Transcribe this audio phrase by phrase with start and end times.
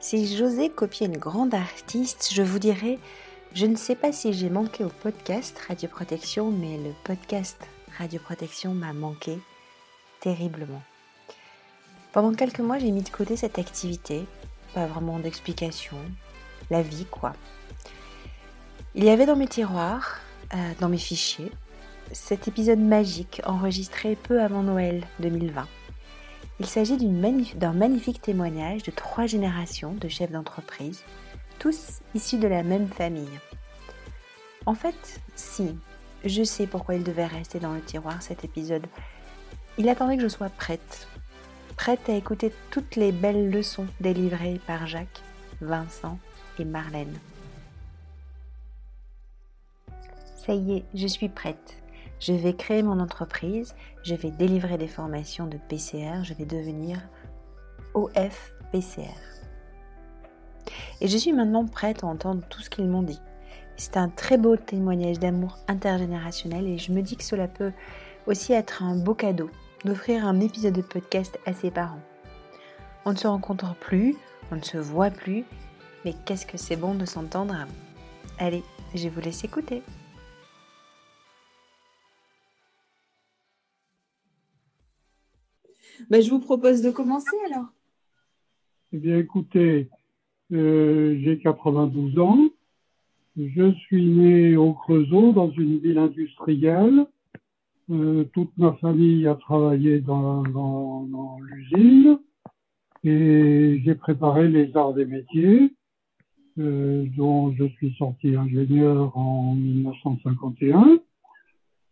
[0.00, 2.98] Si j'osais copier une grande artiste, je vous dirais
[3.54, 7.56] je ne sais pas si j'ai manqué au podcast Radioprotection, mais le podcast
[7.96, 9.38] Radioprotection m'a manqué
[10.20, 10.82] terriblement.
[12.12, 14.26] Pendant quelques mois, j'ai mis de côté cette activité,
[14.74, 15.96] pas vraiment d'explication,
[16.70, 17.32] la vie quoi.
[18.94, 20.20] Il y avait dans mes tiroirs,
[20.54, 21.50] euh, dans mes fichiers,
[22.12, 25.66] cet épisode magique enregistré peu avant Noël 2020.
[26.60, 31.04] Il s'agit d'un magnifique témoignage de trois générations de chefs d'entreprise,
[31.60, 33.38] tous issus de la même famille.
[34.66, 35.76] En fait, si,
[36.24, 38.86] je sais pourquoi il devait rester dans le tiroir cet épisode.
[39.78, 41.06] Il attendait que je sois prête,
[41.76, 45.22] prête à écouter toutes les belles leçons délivrées par Jacques,
[45.60, 46.18] Vincent
[46.58, 47.18] et Marlène.
[50.44, 51.77] Ça y est, je suis prête.
[52.20, 56.98] Je vais créer mon entreprise, je vais délivrer des formations de PCR, je vais devenir
[57.94, 59.14] OF-PCR.
[61.00, 63.20] Et je suis maintenant prête à entendre tout ce qu'ils m'ont dit.
[63.76, 67.72] C'est un très beau témoignage d'amour intergénérationnel et je me dis que cela peut
[68.26, 69.50] aussi être un beau cadeau
[69.84, 72.02] d'offrir un épisode de podcast à ses parents.
[73.04, 74.16] On ne se rencontre plus,
[74.50, 75.44] on ne se voit plus,
[76.04, 77.54] mais qu'est-ce que c'est bon de s'entendre?
[78.38, 78.64] Allez,
[78.94, 79.82] je vous laisse écouter.
[86.10, 87.66] Ben, je vous propose de commencer alors.
[88.92, 89.90] Eh bien, écoutez,
[90.52, 92.48] euh, j'ai 92 ans.
[93.36, 97.06] Je suis né au Creusot, dans une ville industrielle.
[97.90, 100.42] Euh, toute ma famille a travaillé dans,
[101.40, 102.18] l'usine
[103.04, 105.72] et j'ai préparé les arts des métiers,
[106.58, 110.98] euh, dont je suis sorti ingénieur en 1951.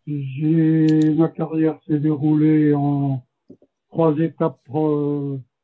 [0.05, 3.23] J'ai ma carrière s'est déroulée en
[3.89, 4.59] trois étapes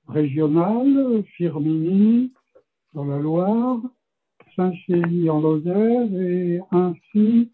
[0.07, 2.33] régionales, Firmini
[2.93, 3.79] dans la Loire,
[4.55, 7.51] Saint-Chély en Lozère et ainsi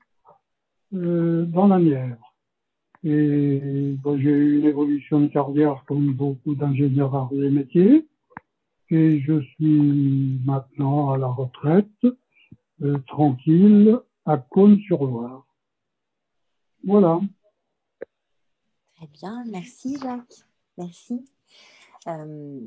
[0.94, 2.18] euh, dans la Nière.
[3.04, 8.06] Et j'ai eu une évolution de carrière comme beaucoup d'ingénieurs arts et métiers.
[8.90, 11.88] Et je suis maintenant à la retraite,
[12.82, 15.46] euh, tranquille, à Cône-sur-Loire.
[16.84, 17.22] Voilà.
[18.96, 20.49] Très bien, merci Jacques.
[20.80, 21.26] Merci.
[22.08, 22.60] Euh,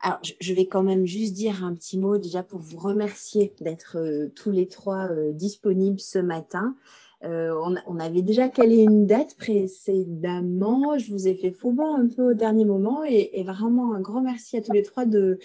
[0.00, 3.96] alors, je vais quand même juste dire un petit mot déjà pour vous remercier d'être
[3.96, 6.76] euh, tous les trois euh, disponibles ce matin.
[7.22, 10.96] On, avait déjà calé une date précédemment.
[10.96, 14.56] Je vous ai fait faux un peu au dernier moment et, vraiment un grand merci
[14.56, 15.40] à tous les trois de,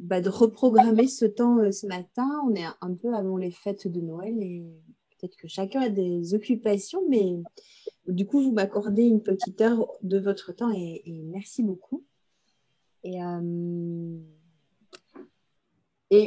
[0.00, 2.28] bah, de reprogrammer ce temps ce matin.
[2.48, 4.64] On est un peu avant les fêtes de Noël et
[5.20, 7.36] peut-être que chacun a des occupations, mais
[8.06, 12.04] du coup, vous m'accordez une petite heure de votre temps et, merci beaucoup.
[13.04, 14.18] Et, euh,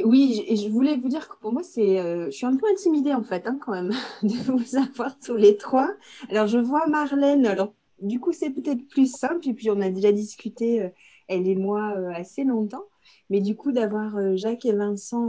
[0.04, 2.66] oui, je, je voulais vous dire que pour moi, c'est, euh, je suis un peu
[2.70, 3.90] intimidée en fait, hein, quand même,
[4.22, 5.94] de vous avoir tous les trois.
[6.30, 7.46] Alors, je vois Marlène.
[7.46, 9.48] Alors, du coup, c'est peut-être plus simple.
[9.48, 10.88] Et puis, on a déjà discuté, euh,
[11.28, 12.84] elle et moi, assez longtemps.
[13.30, 15.28] Mais du coup, d'avoir Jacques et Vincent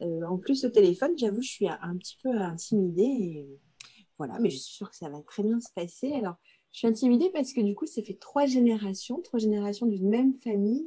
[0.00, 3.46] en plus au téléphone, j'avoue, je suis un, petit peu intimidée.
[4.18, 6.12] Voilà, mais je suis sûre que ça va très bien se passer.
[6.12, 6.36] Alors,
[6.72, 10.34] je suis intimidée parce que du coup, ça fait trois générations, trois générations d'une même
[10.42, 10.86] famille,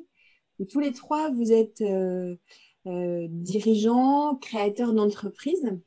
[0.60, 2.36] où tous les trois, vous êtes euh,
[2.88, 5.80] euh, dirigeants, créateurs d'entreprises.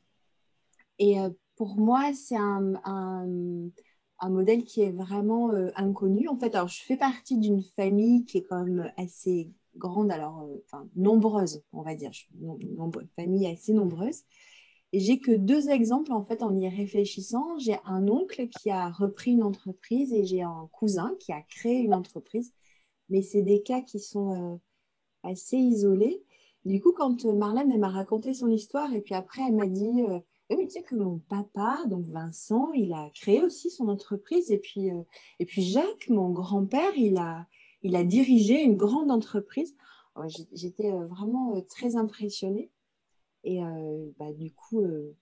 [0.98, 6.28] Et euh, pour moi, c'est un, un, modèle qui est vraiment inconnu.
[6.28, 10.46] En fait, alors, je fais partie d'une famille qui est quand même assez grande, alors,
[10.66, 14.22] enfin, nombreuse, on va dire, une famille assez nombreuse.
[14.94, 17.58] Et j'ai que deux exemples en fait en y réfléchissant.
[17.58, 21.80] J'ai un oncle qui a repris une entreprise et j'ai un cousin qui a créé
[21.80, 22.52] une entreprise.
[23.08, 24.56] Mais c'est des cas qui sont euh,
[25.24, 26.22] assez isolés.
[26.64, 30.20] Du coup, quand Marlène m'a raconté son histoire et puis après elle m'a dit euh,
[30.50, 34.58] oui, tu sais que mon papa, donc Vincent, il a créé aussi son entreprise et
[34.58, 35.02] puis euh,
[35.40, 37.48] et puis Jacques, mon grand-père, il a
[37.84, 39.76] il a dirigé une grande entreprise.
[40.52, 42.70] J'étais vraiment très impressionnée.
[43.44, 45.14] Et euh, bah, du coup, euh,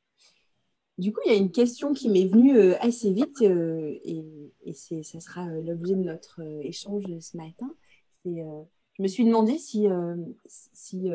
[0.97, 4.25] du coup, il y a une question qui m'est venue euh, assez vite et,
[4.65, 7.75] et ça sera l'objet de notre échange ce matin.
[8.25, 9.89] je me suis demandé si,
[10.47, 11.11] si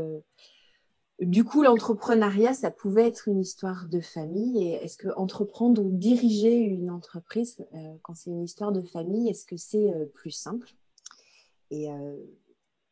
[1.19, 4.67] du coup, l'entrepreneuriat, ça pouvait être une histoire de famille.
[4.67, 7.65] Et est-ce que entreprendre ou diriger une entreprise,
[8.01, 10.75] quand c'est une histoire de famille, est-ce que c'est plus simple?
[11.71, 11.87] Et,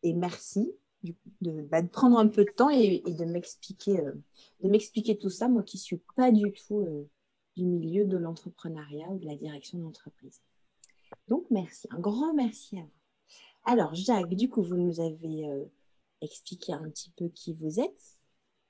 [0.04, 0.74] et, merci
[1.42, 4.14] bah, de, prendre un peu de temps et, de m'expliquer euh,
[4.62, 7.08] de m'expliquer tout ça, moi qui suis pas du tout euh,
[7.56, 10.42] du milieu de l'entrepreneuriat ou de la direction d'entreprise.
[11.28, 12.92] Donc merci, un grand merci à vous.
[13.66, 15.48] Alors, Jacques, du coup, vous nous avez
[16.22, 18.20] expliqué un petit peu qui vous êtes.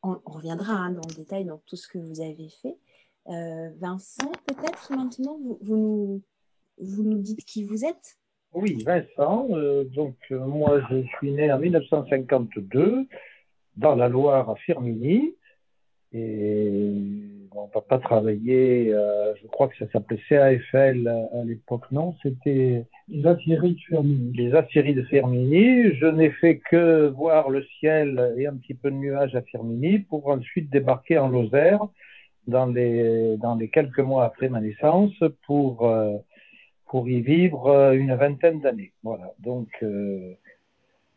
[0.04, 2.78] On, reviendra hein, dans le détail dans tout ce que vous avez fait.
[3.78, 6.24] Vincent, peut-être maintenant, vous
[6.78, 8.18] nous dites qui vous êtes?
[8.56, 9.50] Oui, Vincent.
[9.94, 13.06] donc, moi, je suis né en 1952
[13.76, 15.36] dans la Loire à Firminy.
[16.14, 16.94] Et
[17.54, 23.28] mon papa travaillait, euh, je crois que ça s'appelait CAFL à, l'époque, non C'était les
[23.28, 24.32] Aciéries de Firminy.
[24.34, 25.94] Les Aciéries de Firminy.
[25.96, 30.00] Je n'ai fait que voir le ciel et un petit peu de nuages à Firminy
[30.00, 31.82] pour ensuite débarquer en Lozère
[32.48, 35.14] dans les, dans les quelques mois après ma naissance
[35.46, 36.16] pour, euh,
[36.88, 38.94] pour y vivre euh, une vingtaine d'années.
[39.04, 39.34] Voilà.
[39.40, 39.70] Donc,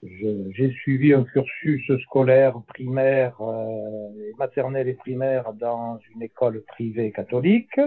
[0.03, 7.79] j'ai suivi un cursus scolaire primaire, euh, maternel et primaire dans une école privée catholique,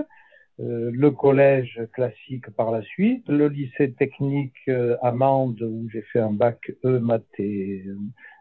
[0.59, 6.19] euh, le collège classique par la suite, le lycée technique euh, Amande où j'ai fait
[6.19, 7.85] un bac E maths et,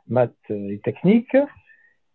[0.09, 1.37] maths et technique,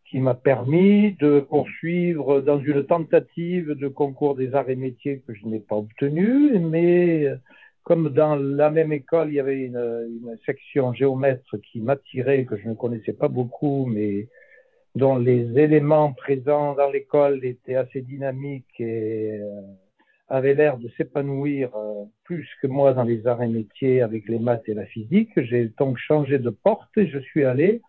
[0.05, 5.33] qui m'a permis de poursuivre dans une tentative de concours des arts et métiers que
[5.33, 7.27] je n'ai pas obtenu, mais
[7.83, 12.57] comme dans la même école, il y avait une, une section géomètre qui m'attirait, que
[12.57, 14.27] je ne connaissais pas beaucoup, mais
[14.95, 19.61] dont les éléments présents dans l'école étaient assez dynamiques et euh,
[20.29, 24.39] avaient l'air de s'épanouir euh, plus que moi dans les arts et métiers avec les
[24.39, 25.31] maths et la physique.
[25.35, 27.81] J'ai donc changé de porte et je suis allé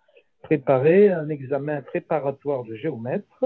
[0.46, 3.44] préparer un examen préparatoire de géomètre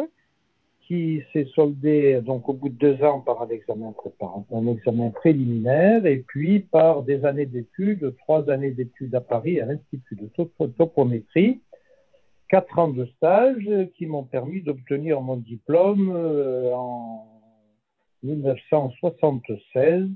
[0.87, 3.95] qui s'est soldé donc au bout de deux ans par un examen,
[4.53, 9.65] un examen préliminaire et puis par des années d'études, trois années d'études à Paris à
[9.67, 10.29] l'Institut de
[10.67, 11.63] topométrie,
[12.51, 17.25] quatre ans de stage qui m'ont permis d'obtenir mon diplôme euh, en
[18.25, 20.07] 1976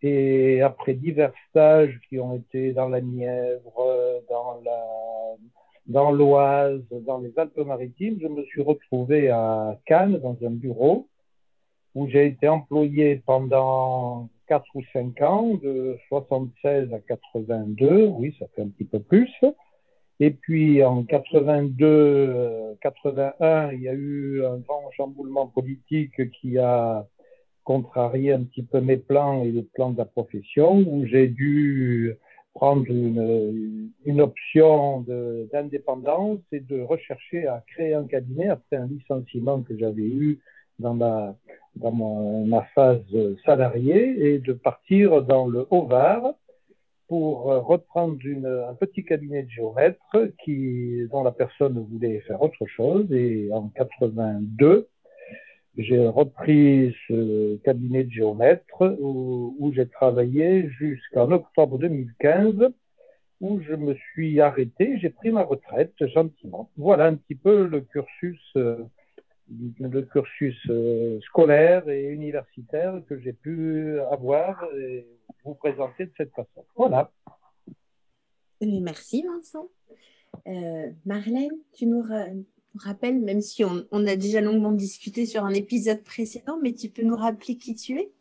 [0.00, 4.80] et après divers stages qui ont été dans la Nièvre, dans la
[5.86, 11.08] dans l'Oise, dans les Alpes-Maritimes, je me suis retrouvé à Cannes dans un bureau
[11.94, 18.46] où j'ai été employé pendant 4 ou 5 ans, de 76 à 82, oui, ça
[18.54, 19.30] fait un petit peu plus.
[20.18, 27.06] Et puis en 82, 81, il y a eu un grand chamboulement politique qui a
[27.64, 32.14] contrarié un petit peu mes plans et le plan de la profession, où j'ai dû
[32.56, 35.04] prendre une, une option
[35.52, 40.40] d'indépendance et de rechercher à créer un cabinet après un licenciement que j'avais eu
[40.78, 41.36] dans ma,
[41.76, 43.04] dans ma phase
[43.44, 46.34] salariée et de partir dans le Haut-Var
[47.08, 52.66] pour reprendre une, un petit cabinet de géomètre qui, dont la personne voulait faire autre
[52.66, 53.06] chose.
[53.12, 54.88] Et en 82,
[55.76, 62.72] j'ai repris ce cabinet de géomètre où, j'ai travaillé jusqu'en octobre 2015
[63.42, 66.70] où je me suis arrêté, j'ai pris ma retraite gentiment.
[66.78, 68.84] Voilà un petit peu le cursus, euh,
[69.50, 75.06] euh, scolaire et universitaire que j'ai pu avoir et
[75.44, 76.64] vous présenter de cette façon.
[76.74, 77.12] Voilà.
[78.62, 79.68] Merci Vincent.
[80.46, 82.04] Euh, Marlène, tu nous,
[82.78, 87.02] rappelle, même si on, a déjà longuement discuté sur un épisode précédent, mais tu peux
[87.02, 88.12] nous rappeler qui tu es?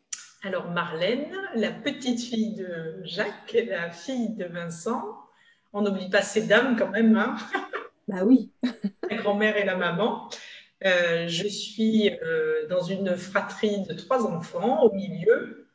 [0.43, 5.03] Alors Marlène, la petite fille de Jacques, la fille de Vincent.
[5.73, 7.17] On n'oublie pas ces dames quand même.
[7.17, 7.35] Hein
[8.07, 8.51] bah oui.
[9.09, 10.29] la grand-mère et la maman.
[10.85, 15.67] Euh, je suis euh, dans une fratrie de trois enfants au milieu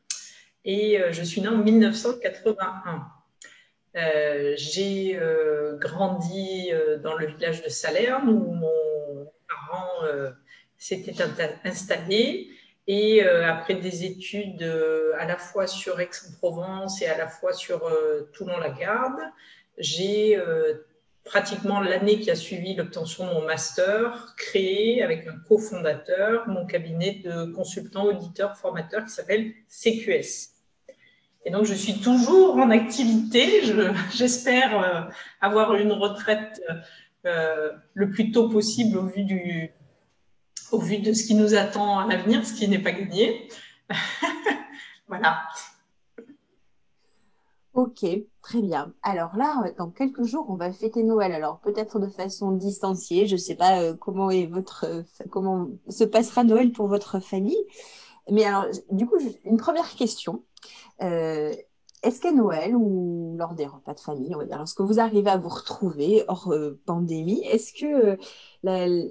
[0.63, 3.07] et euh, je suis née en 1981.
[3.97, 10.07] Euh, j'ai euh, grandi euh, dans le village de Salerne où mon parent
[10.77, 11.15] s'était
[11.63, 12.49] installé.
[12.87, 14.63] Et après des études
[15.17, 17.89] à la fois sur Aix-en-Provence et à la fois sur
[18.33, 19.19] Toulon-la-Garde,
[19.77, 20.37] j'ai
[21.23, 27.21] pratiquement l'année qui a suivi l'obtention de mon master, créé avec un cofondateur mon cabinet
[27.23, 30.60] de consultants, auditeurs, formateurs qui s'appelle CQS.
[31.45, 33.61] Et donc, je suis toujours en activité.
[34.13, 35.01] J'espère euh,
[35.41, 36.61] avoir une retraite
[37.25, 39.71] euh, le plus tôt possible au vu, du,
[40.71, 43.47] au vu de ce qui nous attend à l'avenir, ce qui n'est pas gagné.
[45.07, 45.41] voilà.
[47.73, 48.05] Ok,
[48.41, 48.93] très bien.
[49.01, 51.31] Alors là, dans quelques jours, on va fêter Noël.
[51.31, 53.27] Alors peut-être de façon distanciée.
[53.27, 54.29] Je ne sais pas euh, comment
[55.89, 57.63] se passera Noël pour votre famille.
[58.29, 60.43] Mais alors, du coup, une première question.
[61.01, 61.53] Euh,
[62.03, 66.23] est-ce qu'à Noël ou lors des repas de famille, lorsque vous arrivez à vous retrouver
[66.27, 68.17] hors euh, pandémie, est-ce que
[68.67, 69.07] euh,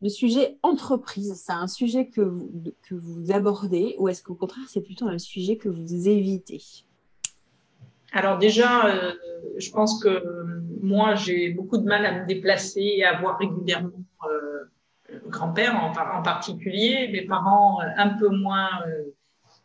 [0.00, 5.08] le sujet entreprise, c'est un sujet que vous, abordez ou est-ce qu'au contraire, c'est plutôt
[5.08, 6.62] un sujet que vous évitez?
[8.12, 8.92] Alors déjà,
[9.56, 10.22] je pense que
[10.80, 16.22] moi, j'ai beaucoup de mal à me déplacer et à voir régulièrement euh, grand-père en,
[16.22, 18.68] particulier, mes parents un peu moins,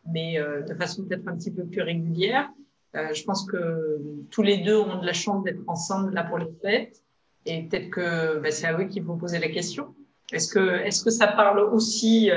[0.06, 2.48] mais de façon peut-être un petit peu plus régulière.
[2.94, 3.98] je pense que
[4.30, 7.02] tous les deux ont de la chance d'être ensemble là pour les fêtes.
[7.46, 9.94] Et peut-être que ben, c'est à eux qu'il faut poser la question.
[10.32, 12.30] Est-ce que, est-ce que ça parle aussi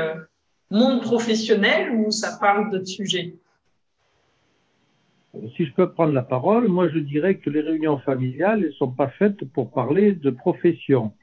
[0.74, 3.36] monde professionnel ou ça parle d'autres sujets?
[5.56, 8.92] Si je peux prendre la parole, moi je dirais que les réunions familiales ne sont
[8.92, 11.14] pas faites pour parler de profession.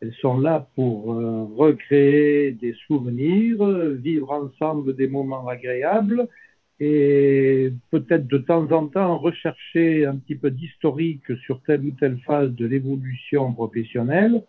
[0.00, 3.64] Elles sont là pour euh, recréer des souvenirs,
[3.96, 6.26] vivre ensemble des moments agréables
[6.80, 12.18] et peut-être de temps en temps rechercher un petit peu d'historique sur telle ou telle
[12.20, 14.42] phase de l'évolution professionnelle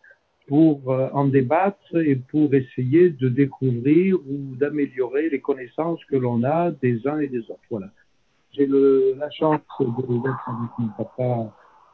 [0.47, 6.43] pour euh, en débattre et pour essayer de découvrir ou d'améliorer les connaissances que l'on
[6.43, 7.59] a des uns et des autres.
[7.69, 7.89] Voilà.
[8.53, 11.53] J'ai la chance d'être avec mon papa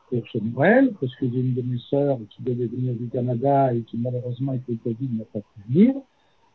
[0.10, 3.74] pour ce Noël, parce que j'ai une de mes sœurs qui devait venir du Canada
[3.74, 5.96] et qui malheureusement le Covid n'a pas pu venir.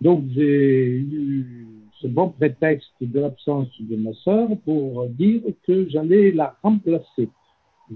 [0.00, 1.66] Donc j'ai eu
[2.00, 7.28] ce bon prétexte de l'absence de ma sœur pour dire que j'allais la remplacer.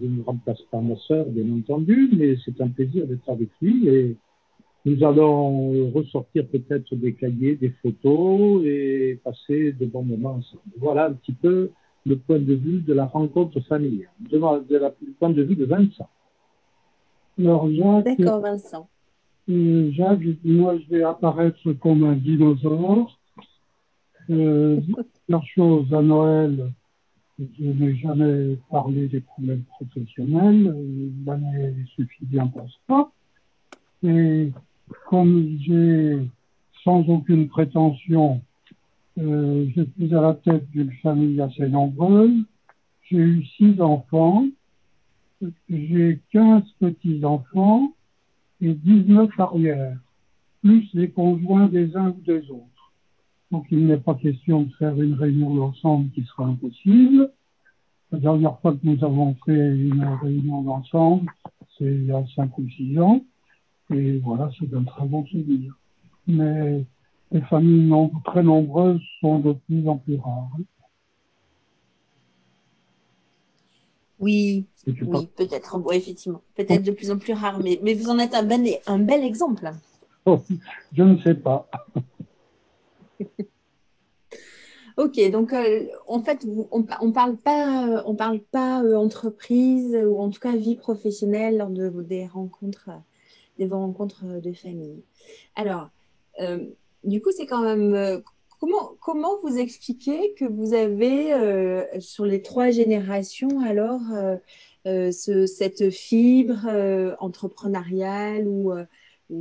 [0.00, 3.88] Je ne remplace pas ma sœur, bien entendu, mais c'est un plaisir d'être avec lui
[3.88, 4.16] et
[4.84, 10.62] nous allons ressortir peut-être des cahiers, des photos et passer de bons moments ensemble.
[10.78, 11.70] Voilà un petit peu
[12.06, 15.64] le point de vue de la rencontre familiale, de, de la, point de vue de
[15.64, 16.08] Vincent.
[17.38, 18.88] Alors, Jacques, D'accord, Vincent.
[19.50, 23.18] Euh, Jacques, moi, je vais apparaître comme un dinosaure.
[24.30, 24.80] Euh,
[25.28, 26.72] la chose à Noël,
[27.38, 30.74] je n'ai jamais parlé des problèmes professionnels.
[31.26, 33.10] L'année suffit bien pour ça.
[34.02, 34.52] Et
[35.08, 36.18] comme j'ai
[36.84, 38.40] sans aucune prétention
[39.18, 42.44] euh, je suis à la tête d'une famille assez nombreuse.
[43.02, 44.46] J'ai eu six enfants.
[45.68, 47.92] J'ai 15 petits-enfants
[48.60, 49.98] et 19 arrières,
[50.62, 52.92] plus les conjoints des uns ou des autres.
[53.50, 57.30] Donc il n'est pas question de faire une réunion d'ensemble qui sera impossible.
[58.12, 61.30] La dernière fois que nous avons fait une réunion d'ensemble,
[61.76, 63.22] c'est il y a 5 ou 6 ans.
[63.90, 65.76] Et voilà, c'est un très bon souvenir.
[66.26, 66.84] Mais
[67.32, 70.50] les familles très nombreuses sont de plus en plus rares.
[74.18, 78.34] Oui, oui peut-être, effectivement, peut-être de plus en plus rares, mais, mais vous en êtes
[78.34, 79.70] un bel, un bel exemple.
[80.24, 80.40] Oh,
[80.92, 81.68] je ne sais pas.
[84.96, 90.18] ok, donc euh, en fait, on ne parle pas, on parle pas euh, entreprise ou
[90.18, 92.90] en tout cas vie professionnelle lors de des rencontres,
[93.58, 95.02] des rencontres de famille.
[95.56, 95.90] Alors,
[96.40, 96.70] euh,
[97.04, 97.94] du coup, c'est quand même.
[97.94, 98.18] Euh,
[98.60, 104.00] comment, comment vous expliquez que vous avez, euh, sur les trois générations, alors,
[104.86, 106.66] euh, cette fibre
[107.20, 108.72] entrepreneuriale ou,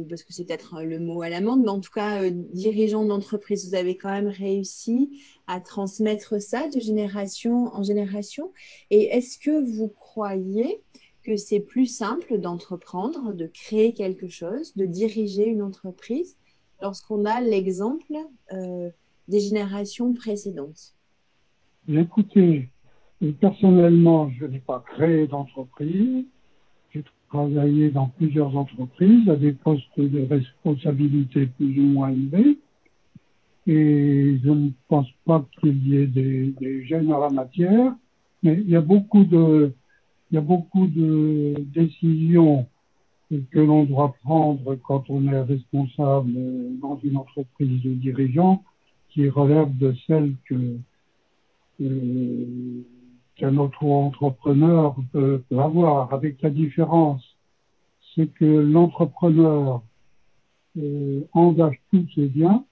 [0.09, 3.75] parce que c'est peut-être le mot à l'amende, mais en tout cas, dirigeant d'entreprise, vous
[3.75, 8.51] avez quand même réussi à transmettre ça de génération en génération.
[8.89, 10.81] Et est-ce que vous croyez
[11.21, 16.37] que c'est plus simple d'entreprendre, de créer quelque chose, de diriger une entreprise
[16.81, 18.15] lorsqu'on a l'exemple
[18.53, 18.89] euh,
[19.27, 20.93] des générations précédentes
[21.87, 22.69] Écoutez,
[23.39, 26.25] personnellement, je n'ai pas créé d'entreprise.
[26.91, 32.57] J'ai travaillé dans plusieurs entreprises à des postes de responsabilité plus ou moins élevés.
[33.67, 37.95] Et je ne pense pas qu'il y ait des, des gènes à la matière,
[38.43, 39.73] mais il y a beaucoup de,
[40.31, 42.67] il y a beaucoup de décisions
[43.29, 46.31] que l'on doit prendre quand on est responsable
[46.79, 48.63] dans une entreprise de dirigeant
[49.09, 50.77] qui relève de celle que
[53.37, 57.21] qu'un autre entrepreneur peut, avoir, avec la différence,
[58.13, 59.81] c'est que l'entrepreneur
[60.77, 62.63] euh, engage tous ses biens,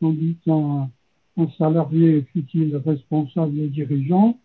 [0.00, 0.90] tandis qu'un
[1.38, 4.38] un salarié, fut-il responsable et dirigeant,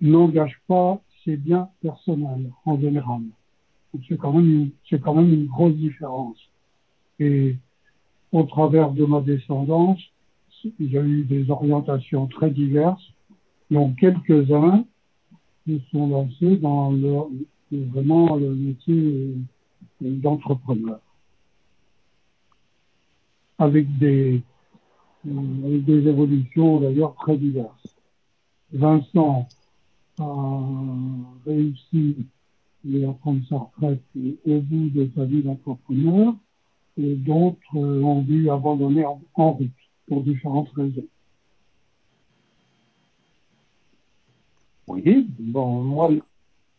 [0.00, 3.22] n'engage pas ses biens personnels en général.
[4.08, 6.38] C'est quand même une, c'est quand même une grosse différence.
[7.18, 7.56] Et
[8.32, 10.00] au travers de ma descendance,
[10.78, 13.12] il y a eu des orientations très diverses,
[13.70, 14.84] dont quelques-uns
[15.66, 17.28] se sont lancés dans leur,
[17.70, 19.34] vraiment le métier
[20.00, 21.00] d'entrepreneur.
[23.58, 24.42] Avec des,
[25.24, 27.96] avec des évolutions d'ailleurs très diverses.
[28.72, 29.48] Vincent
[30.18, 30.60] a
[31.46, 32.26] réussi
[32.84, 36.34] il va prendre sa retraite au bout de sa vie d'entrepreneur,
[36.98, 39.70] et d'autres euh, ont dû abandonner en, route
[40.06, 41.04] pour différentes raisons.
[44.88, 46.10] Oui, bon, moi,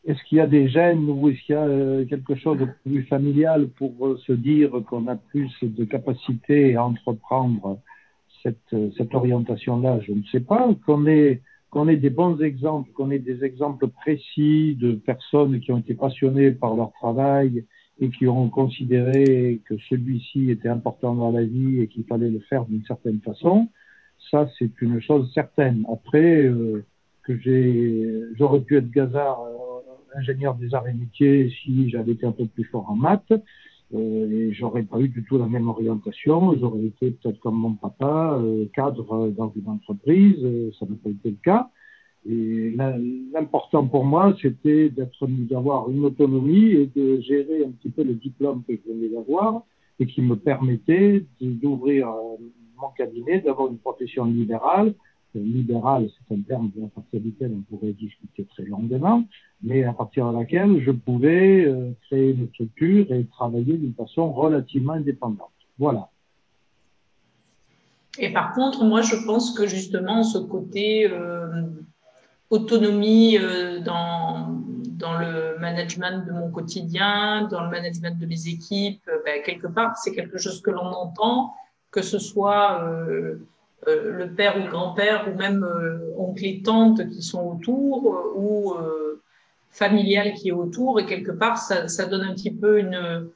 [0.06, 2.68] est-ce qu'il y a des gènes ou est-ce qu'il y a euh, quelque chose de
[2.84, 7.80] plus familial pour euh, se dire qu'on a plus de capacité à entreprendre
[8.44, 10.00] cette, cette orientation-là?
[10.02, 10.70] Je ne sais pas.
[10.86, 11.42] Qu'on ait,
[11.74, 15.96] qu'on ait des bons exemples, qu'on ait des exemples précis de personnes qui ont été
[15.96, 17.66] passionnées par leur travail
[18.00, 22.42] et qui ont considéré que celui-ci était important dans la vie et qu'il fallait le
[22.42, 23.70] faire d'une certaine façon,
[24.30, 25.84] ça c'est une chose certaine.
[25.92, 26.48] Après,
[27.24, 29.42] que j'ai, j'aurais pu être gazard
[30.16, 33.34] ingénieur des arts et métiers si j'avais été un peu plus fort en maths.
[33.94, 36.58] Euh, et j'aurais pas eu du tout la même orientation.
[36.60, 40.38] J'aurais été peut-être comme mon papa, euh, cadre dans une entreprise.
[40.44, 41.70] Euh, ça n'a pas été le cas.
[42.26, 42.76] Et
[43.34, 48.14] l'important pour moi, c'était d'être, d'avoir une autonomie et de gérer un petit peu le
[48.14, 49.64] diplôme que je venais d'avoir
[50.00, 52.38] et qui me permettait d'ouvrir euh,
[52.82, 54.94] mon cabinet, d'avoir une profession libérale
[55.40, 59.24] libéral, c'est un terme à partir duquel on pourrait discuter très longuement,
[59.62, 64.32] mais à partir de laquelle je pouvais euh, créer une structure et travailler d'une façon
[64.32, 65.52] relativement indépendante.
[65.78, 66.10] Voilà.
[68.20, 71.64] Et par contre, moi, je pense que justement, ce côté euh,
[72.50, 74.62] autonomie euh, dans,
[75.20, 80.14] le management de mon quotidien, dans le management de mes équipes, ben, quelque part, c'est
[80.14, 81.54] quelque chose que l'on entend,
[81.92, 82.82] que ce soit
[83.88, 88.76] le père ou grand-père ou même euh, oncle et tante qui sont autour euh, ou
[89.70, 93.32] familial qui est autour et quelque part ça, ça donne un petit peu une,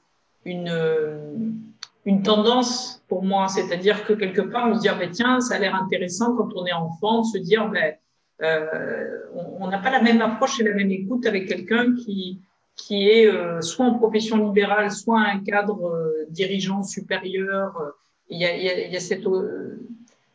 [0.45, 1.59] une,
[2.05, 5.55] une tendance pour moi, c'est-à-dire que quelque part on se dit ah ben, tiens ça
[5.55, 7.95] a l'air intéressant quand on est enfant de se dire ben,
[8.43, 9.19] euh,
[9.59, 12.39] on n'a pas la même approche et la même écoute avec quelqu'un qui
[12.75, 13.27] qui est
[13.63, 17.75] soit en profession libérale, soit un cadre dirigeant supérieur.
[18.29, 19.25] Il y a, il y a, il y a cette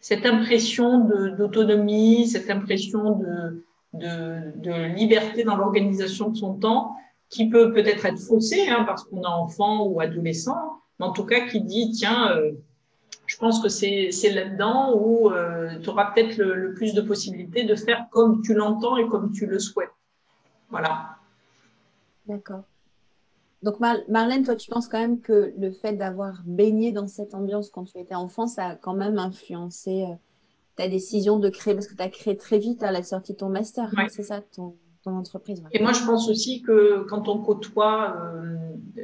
[0.03, 0.99] cette impression
[1.39, 6.97] d'autonomie, cette impression de, de, de liberté dans l'organisation de son temps,
[7.31, 11.25] qui peut peut-être être faussée hein, parce qu'on est enfant ou adolescent, mais en tout
[11.25, 12.51] cas qui dit tiens, euh,
[13.27, 17.63] je pense que c'est là-dedans où euh, tu auras peut-être le, le, plus de possibilités
[17.63, 19.89] de faire comme tu l'entends et comme tu le souhaites.
[20.69, 21.17] Voilà.
[22.27, 22.65] D'accord.
[23.63, 27.71] Donc Marlène, toi, tu penses quand même que le fait d'avoir baigné dans cette ambiance
[27.71, 30.15] quand tu étais enfant, ça a quand même influencé euh,
[30.75, 33.39] ta décision de créer, parce que tu as créé très vite à la sortie de
[33.39, 35.63] ton master, hein, c'est ça, ton, entreprise.
[35.73, 38.57] Et moi, je pense aussi que quand on côtoie euh,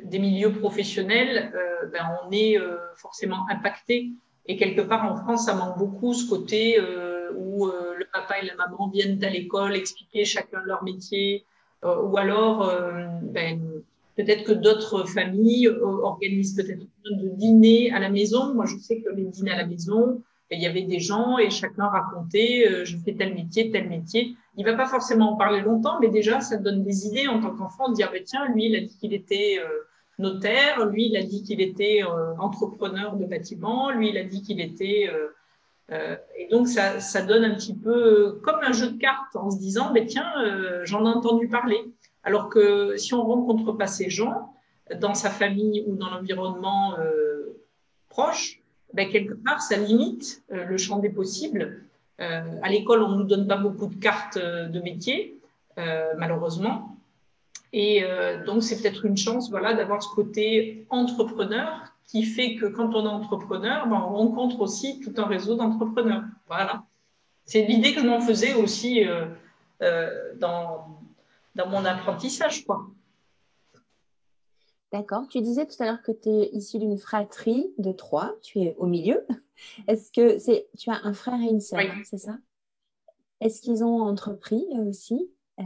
[0.05, 2.57] des milieux professionnels, euh, ben, on est
[2.95, 4.13] forcément impacté.
[4.47, 6.81] Et quelque part, en France, ça manque beaucoup ce côté
[7.37, 11.45] où le papa et la maman viennent à l'école expliquer chacun leur métier,
[11.83, 12.73] ou alors
[13.23, 13.83] ben,
[14.19, 18.53] Peut-être que d'autres familles euh, organisent peut-être de dîner à la maison.
[18.53, 21.51] Moi, je sais que les dîners à la maison, il y avait des gens et
[21.51, 24.35] chacun racontait euh, je fais tel métier, tel métier.
[24.57, 27.55] Il va pas forcément en parler longtemps, mais déjà ça donne des idées en tant
[27.55, 29.69] qu'enfant de dire bah, tiens lui il a dit qu'il était euh,
[30.19, 32.03] notaire, lui il a dit qu'il était
[32.41, 35.09] entrepreneur de bâtiment, lui il a dit qu'il était
[35.91, 39.59] et donc ça, ça donne un petit peu comme un jeu de cartes en se
[39.59, 40.33] disant mais tiens
[40.85, 41.85] j'en ai entendu parler.
[42.25, 44.53] Alors que si on rencontre pas ces gens
[44.97, 47.59] dans sa famille ou dans l'environnement euh,
[48.09, 48.61] proche,
[48.95, 51.83] ben, quelque part, ça limite euh, le champ des possibles.
[52.21, 55.35] Euh, à l'école, on ne nous donne pas beaucoup de cartes de métier,
[56.17, 56.97] malheureusement.
[57.73, 58.03] Et
[58.47, 63.05] donc, c'est peut-être une chance voilà, d'avoir ce côté entrepreneur qui fait que quand on
[63.05, 66.25] est entrepreneur, ben, on rencontre aussi tout un réseau d'entrepreneurs.
[66.49, 66.83] Voilà.
[67.45, 69.05] C'est l'idée que l'on faisait aussi
[70.41, 70.98] dans,
[71.59, 72.87] dans mon apprentissage, quoi.
[74.93, 75.27] D'accord.
[75.29, 78.37] Tu disais tout à l'heure que tu es issu d'une fratrie de trois.
[78.43, 79.27] Tu es au milieu.
[79.89, 82.39] Est-ce que c'est tu as un frère et une sœur, c'est ça?
[83.41, 85.31] Est-ce qu'ils ont entrepris aussi?
[85.61, 85.65] Euh,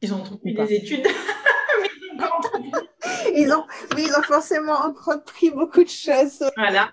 [0.00, 1.06] Ils ont entrepris des études.
[3.34, 6.42] ils ont, oui, ils ont forcément entrepris beaucoup de choses.
[6.56, 6.92] Voilà.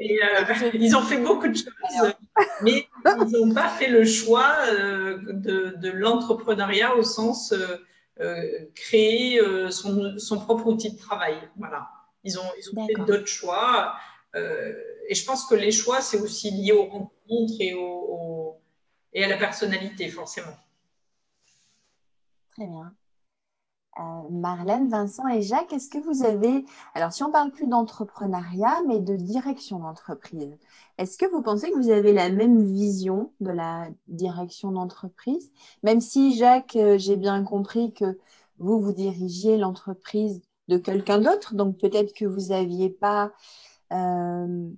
[0.00, 2.14] Et euh, ils ont fait beaucoup de choses,
[2.62, 9.40] mais ils n'ont pas fait le choix euh, de, de l'entrepreneuriat au sens euh, créer
[9.70, 11.36] son, son, propre outil de travail.
[11.56, 11.88] Voilà.
[12.24, 13.94] Ils ont, ils ont fait d'autres choix.
[14.34, 18.58] et je pense que les choix, c'est aussi lié aux rencontres et, au,
[19.12, 20.56] et à la personnalité, forcément.
[22.56, 22.94] Très bien.
[24.00, 28.82] Euh, Marlène, Vincent et Jacques, est-ce que vous avez, alors si on parle plus d'entrepreneuriat,
[28.86, 30.56] mais de direction d'entreprise,
[30.98, 35.50] est-ce que vous pensez que vous avez la même vision de la direction d'entreprise?
[35.82, 38.18] Même si Jacques, euh, j'ai bien compris que
[38.58, 43.32] vous, vous dirigiez l'entreprise de quelqu'un d'autre, donc peut-être que vous n'aviez pas
[43.92, 44.68] euh,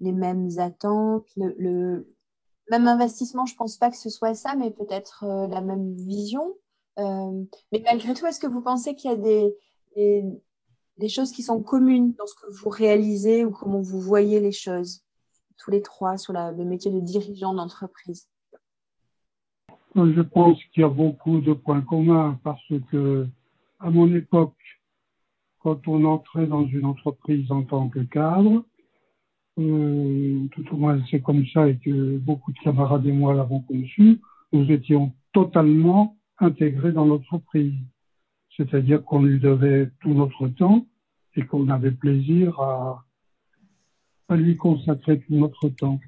[0.00, 2.12] les mêmes attentes, le,
[2.70, 6.56] même investissement, je ne pense pas que ce soit ça, mais peut-être la même vision.
[6.96, 9.54] Mais malgré tout, est-ce que vous pensez qu'il y a des,
[10.98, 14.52] des, choses qui sont communes dans ce que vous réalisez ou comment vous voyez les
[14.52, 15.02] choses,
[15.58, 18.28] tous les trois, sur le métier de dirigeant d'entreprise?
[19.94, 23.26] Je pense qu'il y a beaucoup de points communs parce que,
[23.80, 24.54] à mon époque,
[25.60, 28.64] quand on entrait dans une entreprise en tant que cadre,
[29.58, 33.62] euh, tout au moins c'est comme ça et que beaucoup de camarades et moi l'avons
[33.62, 34.20] conçu,
[34.52, 37.74] nous étions totalement intégrés dans l'entreprise.
[38.56, 40.86] C'est-à-dire qu'on lui devait tout notre temps
[41.34, 43.04] et qu'on avait plaisir à,
[44.30, 46.00] lui consacrer tout notre temps.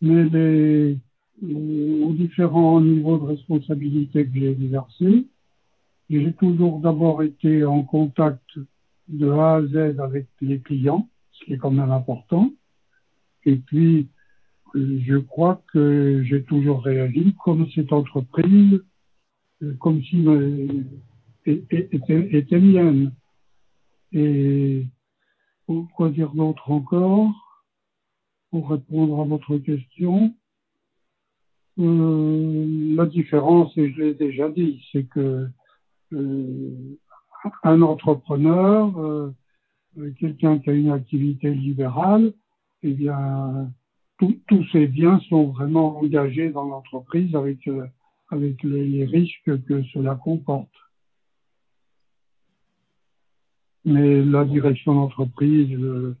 [0.00, 0.98] Mais les,
[1.42, 5.26] aux différents niveaux de responsabilité que j'ai exercés,
[6.08, 8.58] j'ai toujours d'abord été en contact
[9.08, 12.52] de A à Z avec les clients, ce qui est quand même important.
[13.44, 14.08] Et puis,
[14.74, 18.80] je crois que j'ai toujours réagi comme cette entreprise,
[19.78, 20.24] comme si
[21.46, 21.88] était,
[22.32, 23.12] était mienne.
[24.12, 24.86] Et
[25.94, 27.32] quoi dire d'autre encore
[28.50, 30.34] pour répondre à votre question
[31.78, 35.48] euh, La différence, et je l'ai déjà dit, c'est que
[36.12, 36.96] euh,
[37.62, 39.34] un entrepreneur, euh,
[40.18, 42.32] quelqu'un qui a une activité libérale,
[42.82, 43.70] eh bien,
[44.18, 47.86] tous ces biens sont vraiment engagés dans l'entreprise avec, euh,
[48.30, 50.70] avec les, risques que cela comporte.
[53.84, 56.16] Mais la direction d'entreprise euh,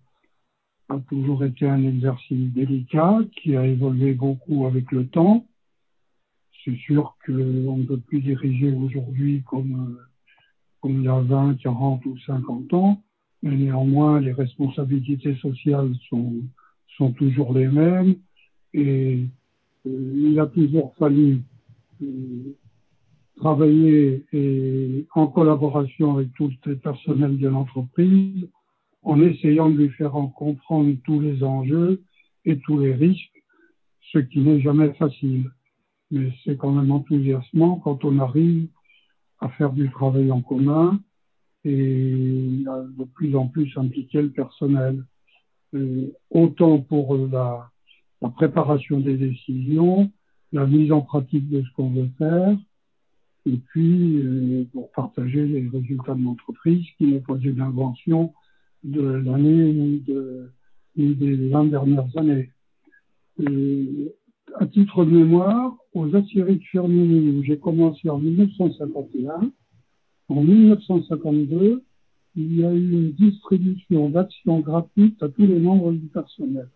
[0.88, 5.44] a toujours été un exercice délicat qui a évolué beaucoup avec le temps.
[6.64, 9.98] C'est sûr qu'on ne peut plus diriger aujourd'hui comme
[10.80, 13.02] comme il y a 20, 40 ou 50 ans,
[13.42, 16.34] mais néanmoins, les responsabilités sociales sont,
[16.96, 18.16] sont toujours les mêmes
[18.72, 19.26] et
[19.86, 21.38] euh, il a toujours fallu euh,
[23.36, 28.48] travailler et, en collaboration avec tout le personnel de l'entreprise
[29.02, 32.02] en essayant de lui faire en comprendre tous les enjeux
[32.44, 33.42] et tous les risques,
[34.12, 35.50] ce qui n'est jamais facile.
[36.10, 38.68] Mais c'est quand même enthousiasmant quand on arrive
[39.40, 41.00] à faire du travail en commun
[41.64, 45.04] et de plus en plus impliquer le personnel.
[46.30, 47.70] autant pour la,
[48.36, 50.10] préparation des décisions,
[50.52, 52.56] la mise en pratique de ce qu'on veut faire,
[53.46, 58.32] et puis euh, pour partager les résultats de l'entreprise, qui n'est pas une invention
[58.84, 60.50] de l'année ni, de,
[60.96, 62.50] ni des 20 dernières années.
[63.40, 64.14] Et
[64.54, 69.50] à titre de mémoire, aux aciéries de Firminy, où j'ai commencé en 1951,
[70.28, 71.82] en 1952,
[72.36, 76.68] il y a eu une distribution d'actions gratuites à tous les membres du personnel.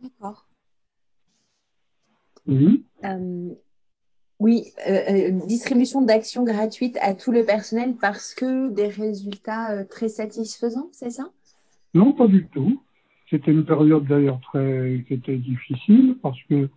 [0.00, 0.46] D'accord.
[2.46, 2.84] Oui.
[3.04, 3.54] Euh,
[4.38, 10.08] oui, euh, euh, distribution d'actions gratuites à tout le personnel parce que des résultats très
[10.08, 11.30] satisfaisants, c'est ça?
[11.94, 12.82] Non, pas du tout.
[13.30, 16.68] C'était une période d'ailleurs très qui était difficile parce que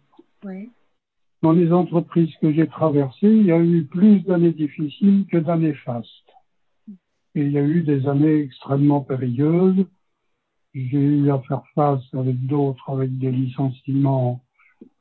[1.42, 5.76] dans les entreprises que j'ai traversées, il y a eu plus d'années difficiles que d'années
[5.86, 6.10] fastes.
[7.36, 9.86] Et il y a eu des années extrêmement périlleuses.
[10.74, 14.44] J'ai eu à faire face avec d'autres, avec des licenciements,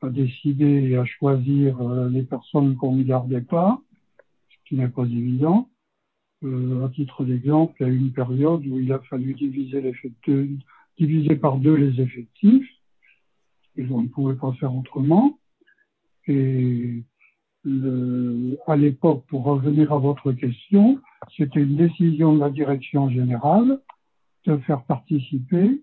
[0.01, 3.81] à décider et à choisir euh, les personnes qu'on ne gardait pas,
[4.49, 5.69] ce qui n'est pas évident.
[6.45, 9.93] Euh, à titre d'exemple, il y a eu une période où il a fallu diviser
[10.97, 12.69] diviser par deux les effectifs,
[13.77, 15.39] et on ne pouvait pas faire autrement.
[16.27, 17.03] Et
[17.65, 21.01] le, à l'époque, pour revenir à votre question,
[21.37, 23.81] c'était une décision de la direction générale
[24.57, 25.83] de faire participer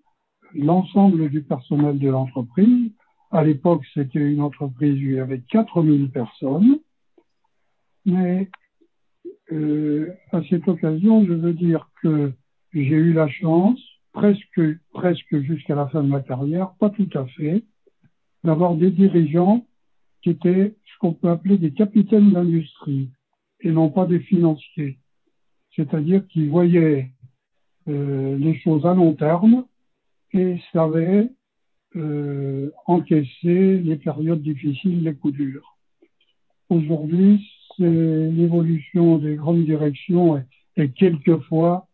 [0.54, 2.91] l'ensemble du personnel de l'entreprise.
[3.32, 6.80] À l'époque, c'était une entreprise où il y avait 4000 personnes.
[8.06, 8.49] Mais
[9.51, 12.34] euh, à cette occasion, je veux dire que
[12.73, 13.80] j'ai eu la chance
[14.13, 17.63] presque, presque jusqu'à la fin de ma carrière, pas tout à fait,
[18.43, 19.65] d'avoir des dirigeants
[20.21, 23.10] qui étaient ce qu'on peut appeler des capitaines d'industrie
[23.62, 24.97] et non pas des financiers.
[25.75, 27.12] C'est-à-dire qu'ils voyaient
[27.87, 29.65] les choses à long terme
[30.33, 31.29] et savaient
[31.95, 35.77] euh, encaisser les périodes difficiles, les coups durs.
[36.69, 40.43] Aujourd'hui, l'évolution des grandes directions
[40.75, 41.87] et quelquefois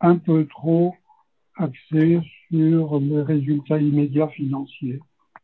[0.00, 0.94] un peu trop
[1.56, 5.00] axé sur les résultats immédiats financiers.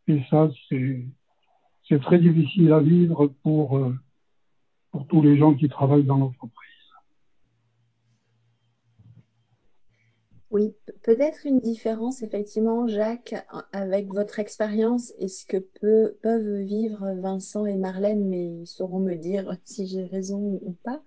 [0.07, 3.95] Et ça, c'est très difficile à vivre euh,
[4.93, 6.58] pour tous les gens qui travaillent dans l'entreprise.
[10.51, 13.35] Oui, peut-être une différence, effectivement, Jacques,
[13.73, 19.15] avec votre expérience et ce que peuvent vivre Vincent et Marlène, mais ils sauront me
[19.15, 21.03] dire si j'ai raison ou pas.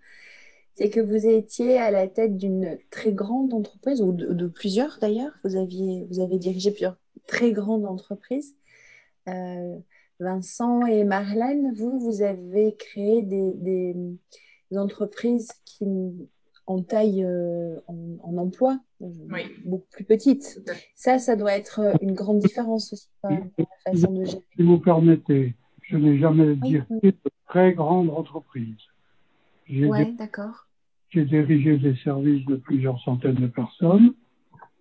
[0.76, 5.34] C'est que vous étiez à la tête d'une très grande entreprise, ou de, plusieurs d'ailleurs.
[5.44, 8.56] Vous, aviez, vous avez dirigé plusieurs très grandes entreprises.
[9.28, 9.78] Euh,
[10.20, 13.96] Vincent et Marlène, vous, vous avez créé des
[14.78, 15.86] entreprises qui
[16.68, 19.08] en taille, euh, en, emploi, euh,
[19.66, 20.62] beaucoup plus petite.
[20.96, 24.44] Ça, ça doit être euh, une grande différence aussi dans la façon de gérer.
[24.56, 27.14] Si vous permettez, je n'ai jamais dirigé de
[27.48, 28.78] très grande entreprise.
[29.70, 30.68] Oui, d'accord.
[31.10, 34.14] J'ai dirigé des services de plusieurs centaines de personnes.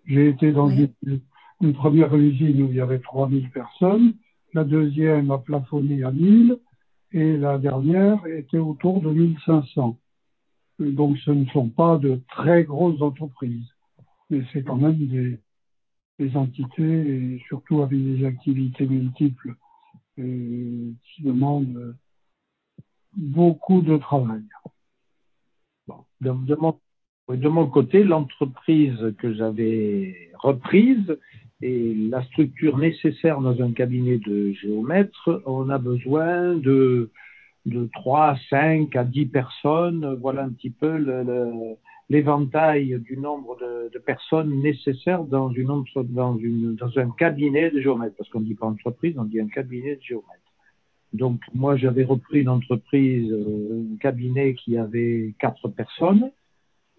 [0.07, 4.15] J'ai été dans une, première usine où il y avait 3000 personnes.
[4.55, 6.59] La deuxième a plafonné à 1000
[7.13, 9.97] et la dernière était autour de 1500.
[10.81, 13.69] Donc ce ne sont pas de très grosses entreprises,
[14.31, 15.39] mais c'est quand même des,
[16.37, 19.55] entités, et surtout avec des activités multiples,
[20.19, 21.97] euh, qui demandent
[23.17, 24.43] beaucoup de travail.
[26.21, 31.19] de, mon, côté, l'entreprise que j'avais reprise
[31.63, 37.11] et la structure nécessaire dans un cabinet de géomètre, on a besoin de
[37.67, 40.17] de 3, 5 à 10 personnes.
[40.21, 40.97] Voilà un petit peu
[42.09, 48.17] l'éventail du nombre de, personnes nécessaires dans, une, dans, dans un cabinet de géomètre.
[48.17, 50.41] Parce qu'on ne dit pas entreprise, on dit un cabinet de géomètre.
[51.13, 56.31] Donc, moi, j'avais repris une entreprise, euh, un cabinet qui avait quatre personnes.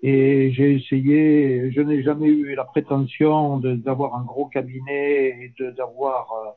[0.03, 6.31] Et j'ai essayé, je n'ai jamais eu la prétention d'avoir un gros cabinet et d'avoir
[6.33, 6.49] euh,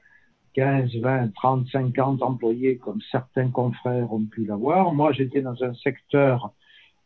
[0.55, 4.93] 15, 20, 30, 50 employés comme certains confrères ont pu l'avoir.
[4.95, 6.53] Moi, j'étais dans un secteur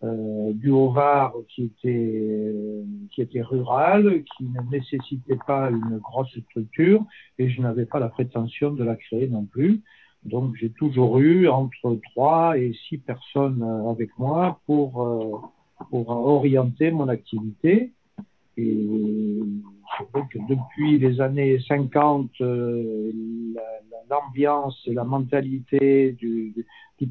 [0.05, 2.55] euh, du Haut-Var qui était,
[3.11, 7.05] qui était rural, qui ne nécessitait pas une grosse structure
[7.39, 9.81] et je n'avais pas la prétention de la créer non plus.
[10.25, 15.37] Donc, j'ai toujours eu entre 3 et 6 personnes avec moi pour, euh,
[15.91, 17.93] pour orienter mon activité.
[18.57, 19.41] Et
[20.31, 23.13] que depuis les années 50, euh,
[24.09, 26.55] l'ambiance et la mentalité du,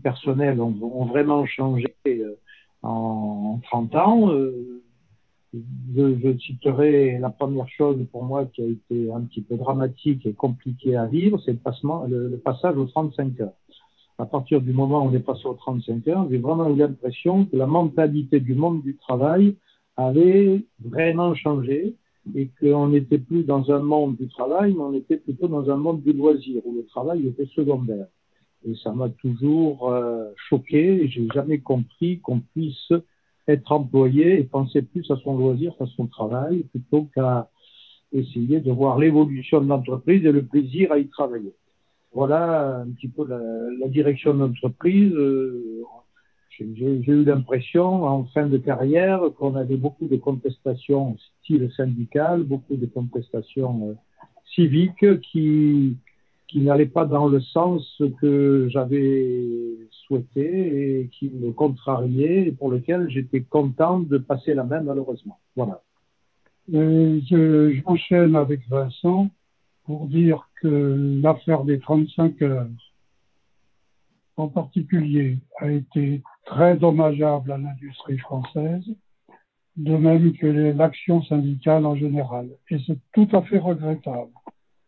[0.02, 2.36] personnel ont, vraiment changé euh,
[2.84, 4.32] en, 30 ans.
[4.32, 4.84] Euh,
[5.54, 10.34] je, citerai la première chose pour moi qui a été un petit peu dramatique et
[10.34, 13.54] compliqué à vivre, c'est le, le, passage aux 35 heures.
[14.20, 17.46] À partir du moment où on est passé aux 35 heures, j'ai vraiment eu l'impression
[17.46, 19.56] que la mentalité du monde du travail
[19.96, 21.96] avait vraiment changé
[22.36, 25.78] et qu'on n'était plus dans un monde du travail, mais on était plutôt dans un
[25.78, 28.08] monde du loisir, où le travail était secondaire.
[28.68, 32.92] Et ça m'a toujours euh, choqué, j'ai jamais compris qu'on puisse
[33.48, 37.50] être employé et penser plus à son loisir qu'à son travail, plutôt qu'à
[38.12, 41.54] essayer de voir l'évolution de l'entreprise et le plaisir à y travailler.
[42.14, 43.40] Voilà un petit peu la,
[43.80, 45.14] la direction de l'entreprise.
[45.14, 45.84] Euh,
[46.58, 52.76] j'ai eu l'impression en fin de carrière qu'on avait beaucoup de contestations style syndical, beaucoup
[52.76, 53.94] de contestations euh,
[54.56, 55.98] civiques qui,
[56.48, 62.72] qui n'allaient pas dans le sens que j'avais souhaité et qui me contrariaient et pour
[62.72, 65.40] lesquels j'étais content de passer la main malheureusement.
[65.56, 65.82] Voilà.
[66.70, 69.30] J'enchaîne avec Vincent
[69.86, 72.68] pour dire que l'affaire des 35 heures
[74.38, 78.86] en particulier a été très dommageable à l'industrie française,
[79.76, 82.50] de même que l'action syndicale en général.
[82.70, 84.32] Et c'est tout à fait regrettable.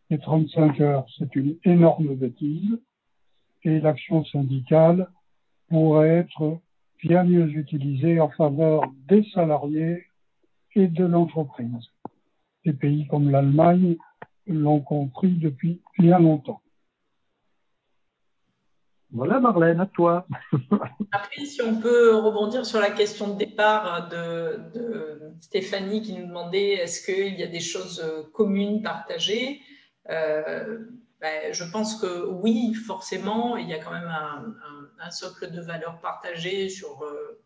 [0.10, 2.80] Les 35 heures, c'est une énorme bêtise
[3.64, 5.08] et l'action syndicale
[5.70, 6.60] pourrait être
[7.04, 10.04] bien mieux utilisée en faveur des salariés
[10.76, 11.90] et de l'entreprise.
[12.66, 13.98] Des pays comme l'Allemagne
[14.48, 16.62] l'ont compris depuis bien longtemps.
[19.12, 20.28] Voilà, Marlène, à toi.
[21.12, 24.60] Après, si on peut rebondir sur la question de départ de,
[25.42, 29.62] Stéphanie qui nous demandait est-ce qu'il y a des choses communes partagées
[30.10, 30.80] euh,
[31.22, 34.12] ben, Je pense que oui, forcément, il y a quand même
[35.00, 37.42] un, socle de valeurs partagées sur euh,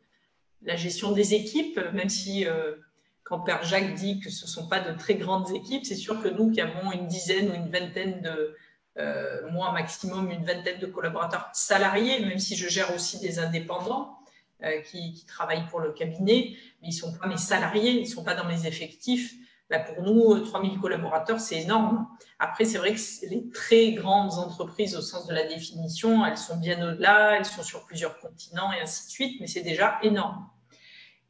[0.63, 2.75] la gestion des équipes, même si euh,
[3.23, 6.21] quand Père Jacques dit que ce ne sont pas de très grandes équipes, c'est sûr
[6.21, 8.55] que nous qui avons une dizaine ou une vingtaine de
[8.99, 14.19] euh, moi maximum une vingtaine de collaborateurs salariés, même si je gère aussi des indépendants
[14.63, 18.07] euh, qui, travaillent pour le cabinet, mais ils ne sont pas mes salariés, ils ne
[18.07, 19.33] sont pas dans mes effectifs.
[19.69, 22.07] Là, pour nous, 3000 collaborateurs, c'est énorme.
[22.37, 26.57] Après, c'est vrai que les très grandes entreprises, au sens de la définition, elles sont
[26.57, 30.47] bien au-delà, elles sont sur plusieurs continents et ainsi de suite, mais c'est déjà énorme.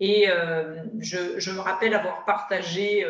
[0.02, 0.28] Et
[1.00, 3.06] je, me rappelle avoir partagé,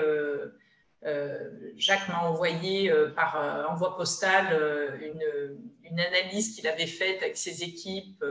[1.75, 8.23] Jacques m'a envoyé par envoi postal une, analyse qu'il avait faite avec ses équipes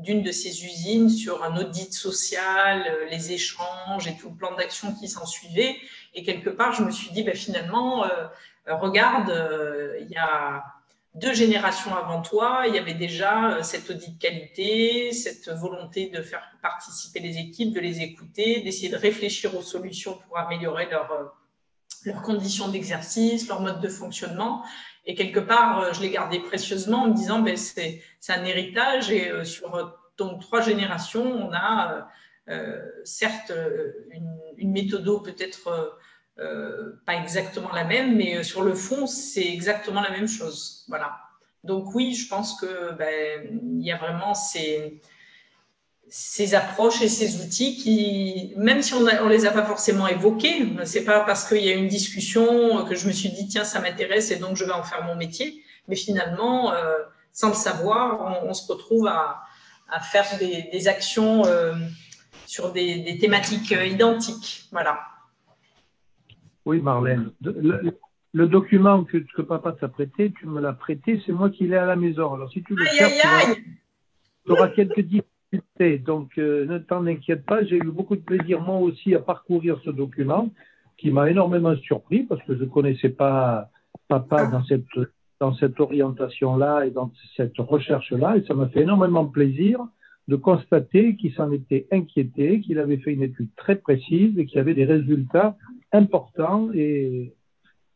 [0.00, 4.54] d'une de ses usines sur un audit social, euh, les échanges et tout le plan
[4.54, 5.76] d'action qui s'en suivait.
[6.14, 8.08] Et quelque part, je me suis dit, ben, finalement, euh,
[8.68, 9.30] euh, regarde,
[10.00, 10.64] il y a
[11.14, 16.42] deux générations avant toi, il y avait déjà cet audit qualité, cette volonté de faire
[16.62, 20.88] participer les équipes, de les écouter, d'essayer de réfléchir aux solutions pour améliorer
[22.04, 24.64] leurs conditions d'exercice, leur mode de fonctionnement.
[25.06, 29.10] Et quelque part, euh, je l'ai gardé précieusement en me disant, ben, c'est un héritage
[29.10, 32.08] et euh, sur donc trois générations, on a
[32.48, 33.52] euh, certes
[34.10, 35.98] une, une méthode peut-être
[37.06, 40.84] pas exactement la même, mais sur le fond, c'est exactement la même chose.
[40.88, 41.18] Voilà.
[41.64, 45.00] Donc oui, je pense que ben, il y a vraiment ces,
[46.10, 50.66] ces approches et ces outils qui, même si on ne les a pas forcément évoqués,
[50.84, 53.80] c'est pas parce qu'il y a une discussion que je me suis dit tiens ça
[53.80, 56.98] m'intéresse et donc je vais en faire mon métier, mais finalement euh,
[57.32, 59.42] sans le savoir, on, se retrouve à,
[59.88, 61.74] à faire des, des actions euh,
[62.44, 65.00] sur des, des, thématiques euh, identiques, voilà.
[66.64, 71.50] Oui Marlène, le, document que, que papa t'a prêté, tu me l'as prêté, c'est moi
[71.50, 72.34] qui l'ai à la maison.
[72.34, 73.64] Alors si tu le aïe, aïe, aïe.
[74.44, 75.02] tu auras quelques
[76.04, 79.80] donc, euh, ne t'en inquiète pas, j'ai eu beaucoup de plaisir moi aussi à parcourir
[79.84, 80.50] ce document
[80.96, 83.68] qui m'a énormément surpris parce que je ne connaissais pas
[84.08, 84.84] papa dans cette,
[85.40, 88.36] dans cette orientation-là et dans cette recherche-là.
[88.36, 89.80] Et ça m'a fait énormément plaisir
[90.28, 94.58] de constater qu'il s'en était inquiété, qu'il avait fait une étude très précise et qu'il
[94.58, 95.56] y avait des résultats
[95.92, 97.34] importants et,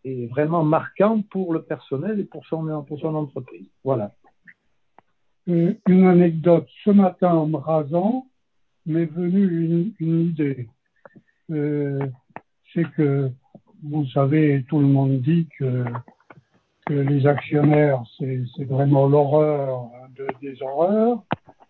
[0.05, 3.69] et vraiment marquants pour le personnel et pour son, pour son entreprise.
[3.85, 4.13] Voilà
[5.47, 6.67] une anecdote.
[6.85, 8.27] Ce matin, en me rasant,
[8.87, 10.69] m'est venue une, idée.
[11.51, 12.07] Euh,
[12.73, 13.31] c'est que,
[13.83, 15.85] vous savez, tout le monde dit que,
[16.87, 21.23] que les actionnaires, c'est vraiment l'horreur de, des horreurs,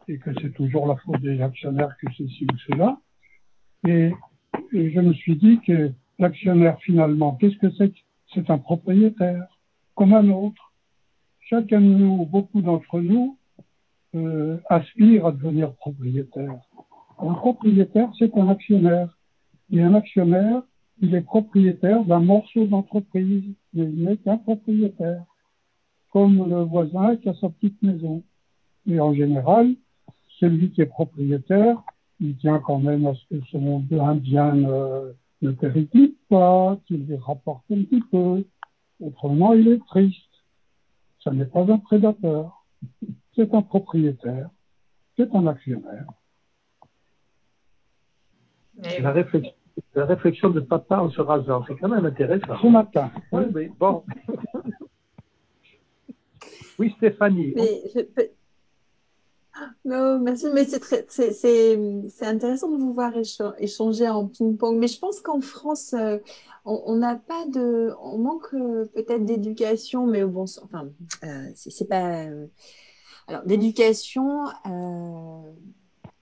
[0.09, 2.99] et que c'est toujours la faute des actionnaires que ceci ou cela.
[3.87, 4.13] Et,
[4.73, 7.93] et je me suis dit que l'actionnaire, finalement, qu'est-ce que c'est
[8.35, 9.47] C'est un propriétaire,
[9.95, 10.73] comme un autre.
[11.41, 13.39] Chacun de nous, beaucoup d'entre nous,
[14.15, 16.59] euh, aspire à devenir propriétaire.
[17.19, 19.17] Un propriétaire, c'est un actionnaire.
[19.71, 20.63] Et un actionnaire,
[21.01, 25.25] il est propriétaire d'un morceau d'entreprise, il n'est qu'un propriétaire,
[26.13, 28.23] comme le voisin qui a sa petite maison.
[28.87, 29.75] Et en général,
[30.39, 31.83] celui qui est propriétaire,
[32.21, 37.17] il tient quand même à ce que son bien ne, ne périclite pas, qu'il lui
[37.17, 38.45] rapporte un petit peu.
[39.01, 40.21] Autrement, il est triste.
[41.19, 42.65] Ce n'est pas un prédateur
[43.37, 44.49] c'est un propriétaire,
[45.17, 46.07] c'est un actionnaire.
[49.95, 52.57] La réflexion, de papa en se rasant, c'est quand même intéressant.
[52.61, 53.11] Ce matin.
[53.33, 54.05] Oui, bon.
[56.79, 57.55] oui, Stéphanie.
[59.85, 63.13] Non, merci, mais c'est intéressant de vous voir
[63.59, 64.79] échanger en ping-pong.
[64.79, 66.19] Mais je pense qu'en France, euh,
[66.65, 70.89] on n'a pas de, on manque euh, peut-être d'éducation, mais bon, enfin,
[71.23, 72.27] euh, c'est pas
[73.29, 75.53] alors, d'éducation euh,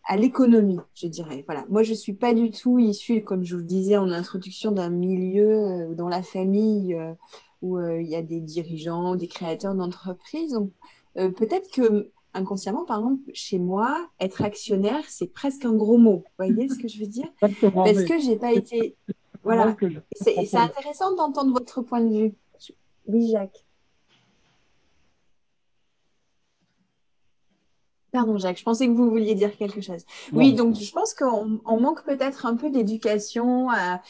[0.05, 1.43] à l'économie, je dirais.
[1.47, 1.65] Voilà.
[1.69, 4.91] Moi, je suis pas du tout issue, comme je vous le disais en introduction, d'un
[4.91, 7.13] milieu euh, dans la famille euh,
[7.61, 10.59] où il y a des dirigeants, des créateurs d'entreprises.
[11.15, 16.25] Peut-être que inconsciemment, par exemple, chez moi, être actionnaire, c'est presque un gros mot.
[16.39, 17.29] Vous voyez ce que je veux dire?
[17.41, 18.97] Parce que j'ai pas été.
[19.45, 19.77] Voilà.
[20.13, 22.35] C'est intéressant d'entendre votre point de vue.
[23.07, 23.65] Oui, Jacques.
[28.13, 30.05] Pardon, Jacques, je pensais que vous vouliez dire quelque chose.
[30.35, 34.03] Oui, donc je pense qu'on manque peut-être un peu d'éducation à,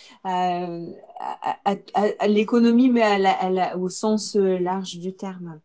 [2.26, 5.60] l'économie, mais au sens euh, large du terme.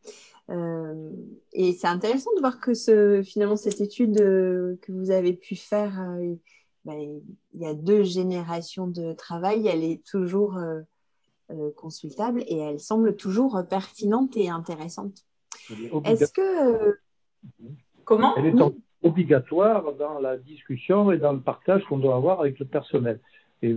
[0.51, 1.09] Euh,
[1.51, 5.55] et c'est intéressant de voir que ce, finalement, cette étude euh, que vous avez pu
[5.55, 5.99] faire,
[6.85, 7.19] ben,
[7.55, 10.59] il y a deux générations de travail, elle est toujours
[11.75, 15.25] consultable et elle semble toujours pertinente et intéressante.
[16.05, 16.99] Est-ce que
[18.07, 18.55] Comment Elle est
[19.03, 23.19] obligatoire dans la discussion et dans le partage qu'on doit avoir avec le personnel.
[23.61, 23.73] Et,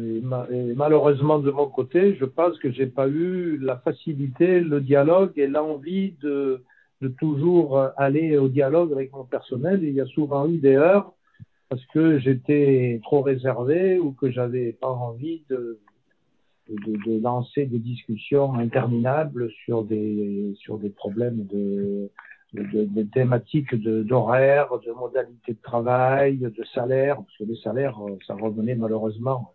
[0.76, 5.48] malheureusement, de mon côté, je pense que j'ai pas eu la facilité, le dialogue et
[5.48, 6.62] l'envie de,
[7.00, 9.82] de, toujours aller au dialogue avec mon personnel.
[9.82, 11.12] il y a souvent eu des heures
[11.68, 15.80] parce que j'étais trop réservé ou que j'avais pas envie de,
[16.68, 22.10] de, de, lancer des discussions interminables sur des, sur des problèmes de,
[22.52, 27.96] de, thématiques d'horaire, de, modalités de travail, de salaire, parce que les salaires,
[28.26, 29.54] ça revenait malheureusement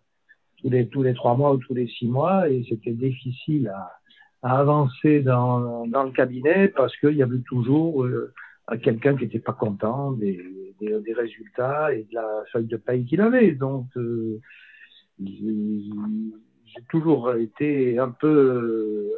[0.58, 3.92] tous les, tous les trois mois ou tous les six mois, et c'était difficile à,
[4.42, 8.32] à, avancer dans, dans le cabinet parce qu'il y avait toujours euh,
[8.82, 10.40] quelqu'un qui n'était pas content des,
[10.80, 13.52] des, des, résultats et de la feuille de paye qu'il avait.
[13.52, 14.40] Donc, euh,
[15.18, 19.10] j'ai toujours été un peu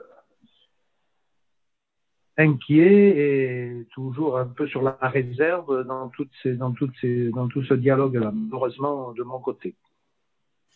[2.39, 9.41] inquiet et toujours un peu sur la réserve dans, tout ce dialogue-là, malheureusement de mon
[9.41, 9.75] côté.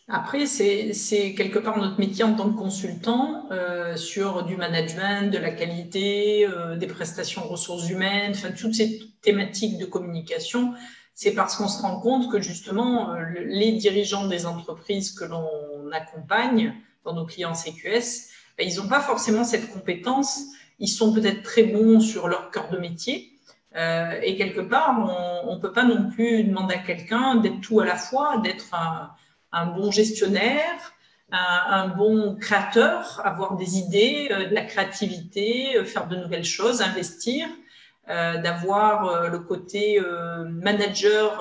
[0.09, 5.37] Après, c'est quelque part notre métier en tant que consultant euh, sur du management, de
[5.37, 10.73] la qualité, euh, des prestations ressources humaines, toutes ces thématiques de communication.
[11.15, 15.47] C'est parce qu'on se rend compte que justement, euh, les dirigeants des entreprises que l'on
[15.93, 16.73] accompagne
[17.05, 20.41] dans nos clients CQS, ben, ils n'ont pas forcément cette compétence
[20.83, 23.31] ils sont peut-être très bons sur leur cœur de métier.
[23.75, 27.79] Euh, et quelque part, on ne peut pas non plus demander à quelqu'un d'être tout
[27.79, 28.75] à la fois, d'être
[29.53, 30.93] un, bon gestionnaire,
[31.31, 36.81] un, bon créateur, avoir des idées, euh, de la créativité, euh, faire de nouvelles choses,
[36.81, 37.47] investir,
[38.05, 39.97] d'avoir le côté
[40.49, 41.39] manager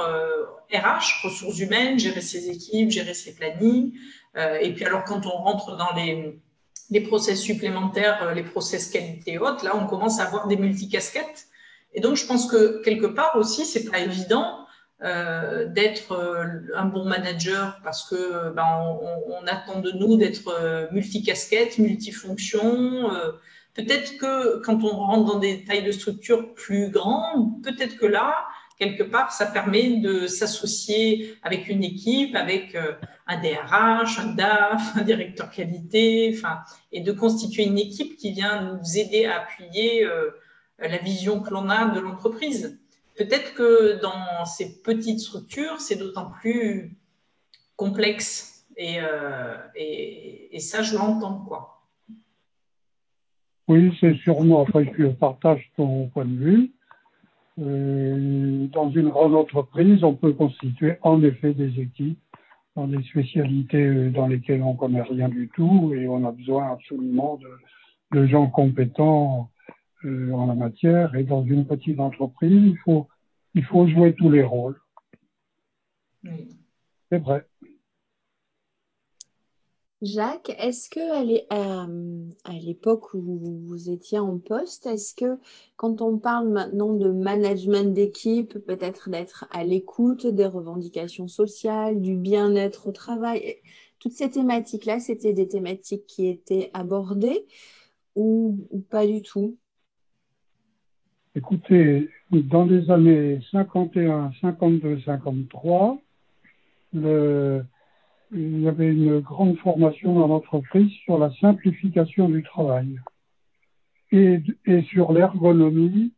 [0.72, 3.93] RH, ressources humaines, gérer ses équipes, gérer ses plannings.
[4.36, 6.40] et puis alors quand on rentre dans les
[6.91, 11.47] les process supplémentaires, euh, les process qualité haute, là, on commence à avoir des multicasquettes.
[11.95, 14.62] Et donc, je pense que quelque part aussi, c'est pas évident
[15.05, 20.87] euh, d'être euh, un bon manager parce que ben, on, attend de nous d'être euh,
[20.93, 23.11] multicasquette, multifonction.
[23.74, 28.33] peut-être que quand on rentre dans des tailles de structure plus grandes, peut-être que là,
[28.83, 32.95] quelque part, ça permet de s'associer avec une équipe, avec euh,
[33.28, 36.61] un DRH, un DAF, un directeur qualité, enfin,
[36.91, 40.30] et de constituer une équipe qui vient nous aider à appuyer euh,
[40.80, 42.80] la vision que l'on a de l'entreprise.
[43.16, 46.97] Peut-être que dans ces petites structures, c'est d'autant plus
[47.76, 51.85] complexe et, euh, et, ça, je l'entends, quoi.
[53.68, 56.72] Oui, c'est sûrement, enfin, je partage ton point de vue.
[57.59, 62.18] Euh, dans une grande entreprise, on peut constituer en effet des équipes
[62.76, 66.72] dans des spécialités euh, dans lesquelles on connaît rien du tout et on a besoin
[66.72, 69.50] absolument de, de gens compétents
[70.05, 71.14] euh, en la matière.
[71.14, 73.07] Et dans une petite entreprise, il faut,
[73.55, 74.80] il faut jouer tous les rôles.
[77.11, 77.44] C'est vrai.
[80.03, 85.38] Jacques, est-ce que euh, à l'époque où vous étiez en poste, est-ce que
[85.76, 92.16] quand on parle maintenant de management d'équipe, peut-être d'être à l'écoute des revendications sociales, du
[92.16, 93.59] bien-être au travail,
[94.00, 97.46] toutes ces thématiques-là, c'était des thématiques qui étaient abordées
[98.16, 98.59] ou,
[98.90, 99.57] pas du tout?
[101.36, 105.96] Écoutez, dans les années 51, 52, 53,
[106.92, 107.64] le
[108.35, 112.99] il y avait une grande formation dans l'entreprise sur la simplification du travail
[114.11, 116.12] et, et sur l'ergonomie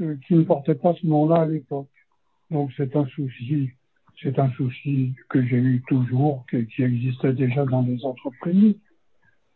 [0.00, 1.88] euh, qui ne portait pas ce nom-là à l'époque.
[2.50, 3.70] Donc c'est un souci,
[4.22, 8.76] c'est un souci que j'ai eu toujours, qui, qui, existait déjà dans les entreprises,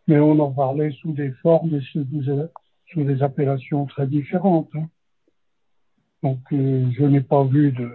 [0.08, 2.44] mais on en parlait sous des formes et sous des,
[2.92, 4.70] sous des appellations très différentes.
[4.74, 4.88] Hein.
[6.24, 7.90] Donc euh, je n'ai pas vu de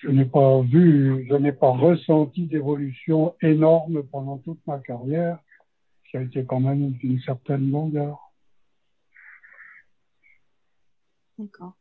[0.00, 5.38] je n'ai pas vu, je n'ai pas ressenti d'évolution énorme pendant toute ma carrière,
[6.08, 8.18] qui a été quand même d'une certaine longueur.
[11.38, 11.74] D'accord.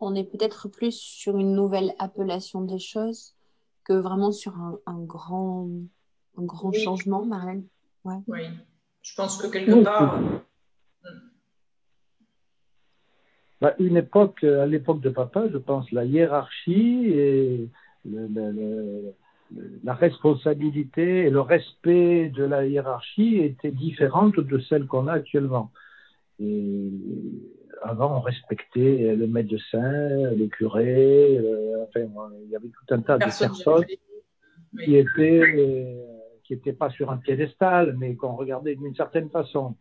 [0.00, 3.34] On est peut-être plus sur une nouvelle appellation des choses
[3.84, 4.54] que vraiment sur
[4.86, 5.68] un, grand,
[6.36, 7.66] un grand changement, Marlène?
[8.04, 8.18] Ouais.
[8.26, 8.40] Oui,
[9.02, 10.20] je pense que quelque part,
[13.62, 17.68] Bah, une époque, à l'époque de papa, je pense, la hiérarchie et
[19.84, 25.70] la responsabilité et le respect de la hiérarchie étaient différentes de celles qu'on a actuellement.
[26.40, 26.90] Et
[27.82, 32.00] avant, on respectait le médecin, le curé, euh, enfin,
[32.44, 33.84] il y avait tout un tas de personnes
[34.84, 36.02] qui étaient,
[36.42, 39.76] qui n'étaient pas sur un piédestal, mais qu'on regardait d'une certaine façon.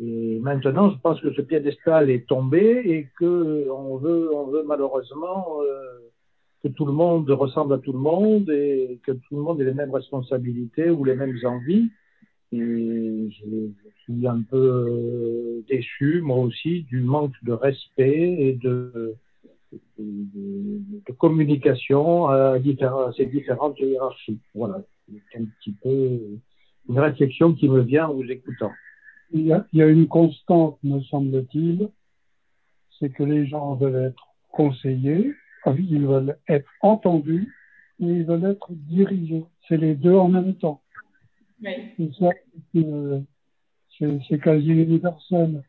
[0.00, 4.62] Et maintenant, je pense que ce piédestal est tombé et que on veut, on veut
[4.64, 5.98] malheureusement euh,
[6.62, 9.64] que tout le monde ressemble à tout le monde et que tout le monde ait
[9.64, 11.90] les mêmes responsabilités ou les mêmes envies.
[12.52, 13.68] Et je,
[14.04, 19.14] suis un peu euh, déçu, moi aussi, du manque de respect et de,
[19.72, 24.40] de, de communication à, à, ces différentes hiérarchies.
[24.54, 24.82] Voilà,
[25.30, 26.18] c'est un petit peu
[26.88, 28.72] une réflexion qui me vient en vous écoutant
[29.32, 31.88] il y, a, il y a une constante, me semble-t-il,
[32.98, 37.54] c'est que les gens veulent être conseillés, ah ils veulent être entendus
[38.00, 39.44] et ils veulent être dirigés.
[39.68, 40.82] C'est les deux en même temps.
[41.62, 42.20] Oui.
[43.98, 45.62] C'est quasi universel.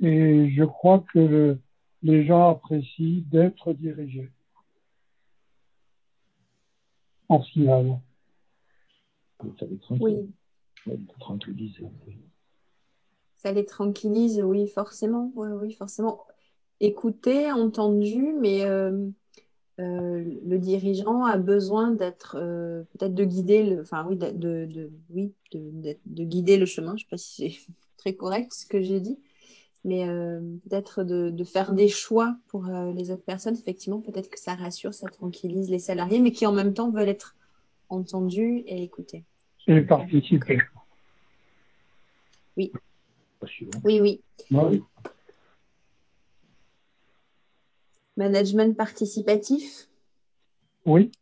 [0.00, 1.58] Et je crois que
[2.02, 4.30] les gens apprécient d'être dirigés.
[7.28, 8.00] En final.
[10.00, 10.30] Oui.
[13.36, 15.32] Ça les tranquillise, oui, forcément.
[15.36, 16.24] Oui, oui, forcément.
[16.80, 19.08] Écouter, entendu, mais euh,
[19.80, 25.32] euh, le dirigeant a besoin d'être, euh, peut-être de guider, le, enfin oui, de, oui,
[25.52, 26.96] de, guider le chemin.
[26.96, 29.18] Je ne sais pas si c'est très correct ce que j'ai dit,
[29.84, 30.04] mais
[30.68, 33.54] peut-être de, faire des choix pour les autres personnes.
[33.54, 37.08] Effectivement, peut-être que ça rassure, ça tranquillise les salariés, mais qui en même temps veulent
[37.08, 37.36] être
[37.88, 39.24] entendus et écoutés.
[39.68, 40.58] Et participer.
[42.56, 42.72] Oui.
[43.84, 44.22] Oui, oui.
[48.16, 49.88] Management participatif?
[50.86, 51.12] Oui.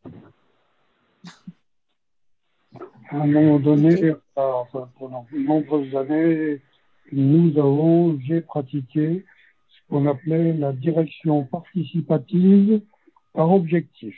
[3.09, 6.63] À un moment donné, enfin, pendant de nombreuses années,
[7.11, 9.27] nous avons, j'ai pratiqué
[9.69, 12.81] ce qu'on appelait la direction participative
[13.33, 14.17] par objectif.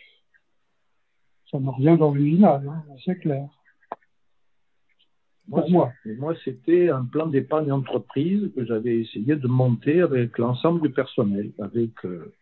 [1.50, 3.48] Ça n'a rien d'original, hein, c'est clair.
[5.50, 10.82] Pour moi, moi c'était un plan d'épargne entreprise que j'avais essayé de monter avec l'ensemble
[10.82, 12.34] du personnel, avec euh,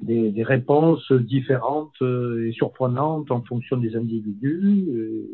[0.00, 5.30] des, réponses différentes euh, et surprenantes en fonction des individus.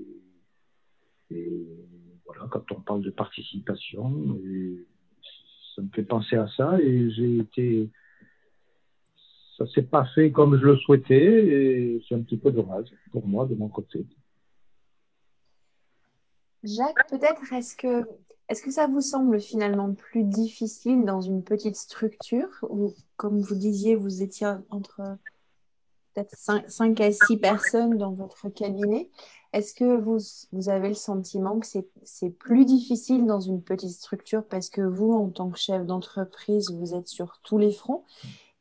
[1.30, 1.66] Et,
[2.24, 4.38] voilà, quand on parle de participation,
[5.74, 7.90] ça me fait penser à ça et j'ai été
[9.58, 13.26] ça s'est pas fait comme je le souhaitais et c'est un petit peu dommage pour
[13.26, 14.06] moi de mon côté.
[16.64, 18.06] Jacques, peut-être, est-ce que,
[18.48, 23.54] est que ça vous semble finalement plus difficile dans une petite structure où, comme vous
[23.54, 25.18] disiez, vous étiez entre
[26.14, 29.10] peut-être 5, à 6 personnes dans votre cabinet
[29.52, 30.18] Est-ce que vous,
[30.52, 35.12] vous avez le sentiment que c'est plus difficile dans une petite structure parce que vous,
[35.12, 38.04] en tant que chef d'entreprise, vous êtes sur tous les fronts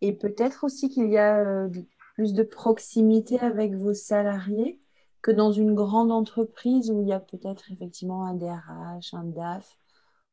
[0.01, 1.69] et peut-être aussi qu'il y a euh,
[2.15, 4.79] plus de proximité avec vos salariés?
[5.21, 9.77] Que dans une grande entreprise où il y a peut-être effectivement un DRH, un DAF,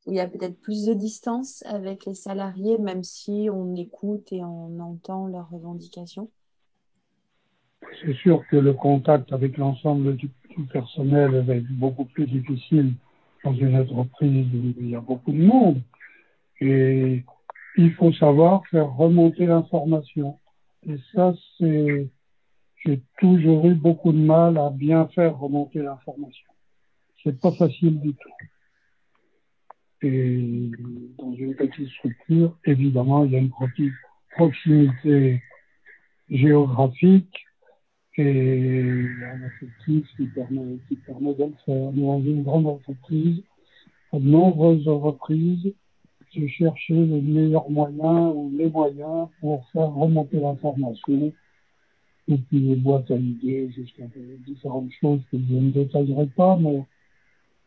[0.06, 4.32] où il y a peut-être plus de distance avec les salariés, même si on écoute
[4.32, 6.30] et on entend leurs revendications?
[8.02, 10.30] C'est sûr que le contact avec l'ensemble du,
[10.72, 12.94] personnel va être beaucoup plus difficile
[13.44, 15.80] dans une entreprise où il y a beaucoup de monde.
[16.60, 17.24] Et
[17.76, 20.38] il faut savoir faire remonter l'information.
[20.84, 22.08] Et ça, c'est
[22.84, 26.48] j'ai toujours eu beaucoup de mal à bien faire remonter l'information.
[27.22, 28.28] C'est pas facile du tout.
[30.02, 30.70] Et
[31.18, 33.50] dans une petite structure, évidemment, il y a une
[34.30, 35.42] proximité
[36.30, 37.44] géographique
[38.16, 41.92] et un effectif qui permet, qui permet de le faire.
[41.92, 43.42] Mais dans une grande entreprise,
[44.12, 45.72] à de nombreuses reprises,
[46.32, 51.32] j'ai cherché les meilleurs moyens ou les moyens pour faire remonter l'information
[52.28, 54.04] et puis les boîtes à idées, jusqu'à
[54.46, 56.84] différentes choses que je ne détaillerai pas, mais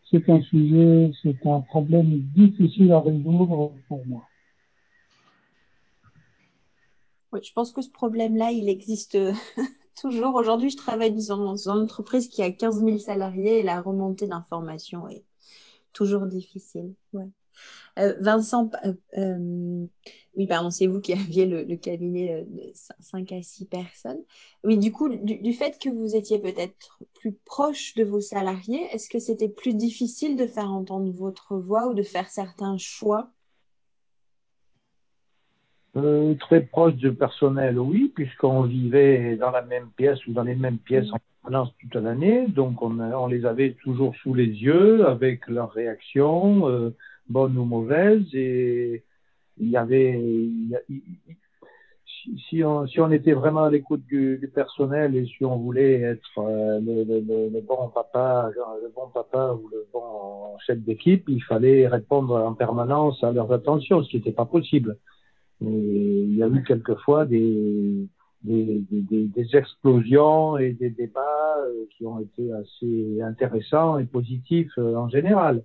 [0.09, 4.27] c'est un sujet, c'est un problème difficile à résoudre pour moi.
[7.31, 9.17] Oui, je pense que ce problème-là, il existe
[10.01, 10.35] toujours.
[10.35, 15.07] Aujourd'hui, je travaille dans, une entreprise qui a 15 000 salariés et la remontée d'informations
[15.07, 15.23] est
[15.93, 16.93] toujours difficile.
[17.13, 17.29] Ouais.
[17.99, 19.85] Euh, Vincent, euh, euh,
[20.37, 24.21] oui, pardon, c'est vous qui aviez le, cabinet de 5 à 6 personnes.
[24.63, 29.09] Oui, du coup, du, fait que vous étiez peut-être plus proche de vos salariés, est-ce
[29.09, 33.29] que c'était plus difficile de faire entendre votre voix ou de faire certains choix?
[35.93, 40.77] Très proche du personnel, oui, puisqu'on vivait dans la même pièce ou dans les mêmes
[40.77, 42.47] pièces en permanence toute l'année.
[42.47, 46.93] Donc, on, on, les avait toujours sous les yeux avec leurs réactions
[47.31, 48.25] bonne ou mauvaise.
[48.33, 49.03] Et
[49.57, 50.19] il y avait,
[52.49, 56.39] si, on, si on était vraiment à l'écoute du, personnel et si on voulait être
[56.39, 62.35] euh, le, bon papa, le bon papa ou le bon chef d'équipe, il fallait répondre
[62.35, 64.97] en permanence à leurs attentions, ce qui n'était pas possible.
[65.61, 68.07] Et il y a eu quelquefois des,
[68.43, 74.95] des, des, explosions et des débats euh, qui ont été assez intéressants et positifs euh,
[74.95, 75.63] en général.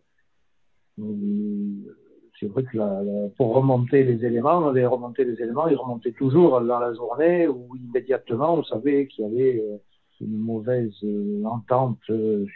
[0.98, 1.94] Euh,
[2.38, 6.60] c'est vrai que pour remonter les éléments, on avait remonté les éléments, ils remontaient toujours
[6.60, 9.78] dans la journée où immédiatement on savait qu'il y avait euh,
[10.20, 11.98] une mauvaise euh, entente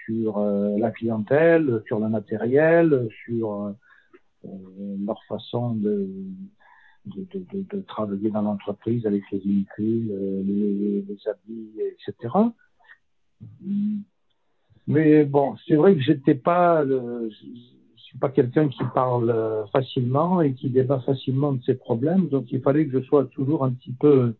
[0.06, 3.74] sur la clientèle, sur le matériel, sur
[4.42, 6.08] leur façon de,
[7.06, 12.34] de, travailler dans l'entreprise avec les véhicules, les, les, habits, etc.
[14.86, 17.30] Mais bon, c'est vrai que j'étais pas, le,
[18.10, 22.60] suis pas quelqu'un qui parle facilement et qui débat facilement de ses problèmes, donc il
[22.60, 24.34] fallait que je sois toujours un petit peu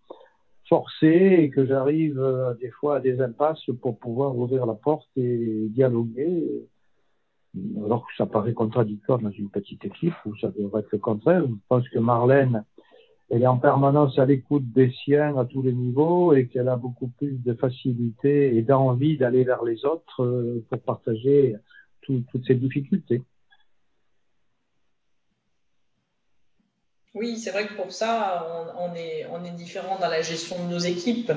[0.71, 5.09] forcé et que j'arrive euh, des fois à des impasses pour pouvoir ouvrir la porte
[5.17, 6.45] et dialoguer.
[7.85, 11.43] Alors que ça paraît contradictoire dans une petite équipe où ça devrait être le contraire.
[11.45, 12.65] Je pense que Marlène,
[13.29, 16.77] elle est en permanence à l'écoute des siens à tous les niveaux et qu'elle a
[16.77, 21.57] beaucoup plus de facilité et d'envie d'aller vers les autres euh, pour partager
[22.03, 23.23] toutes ces difficultés.
[27.15, 31.33] Oui, c'est vrai que pour ça, on, est, différent dans la gestion de nos équipes.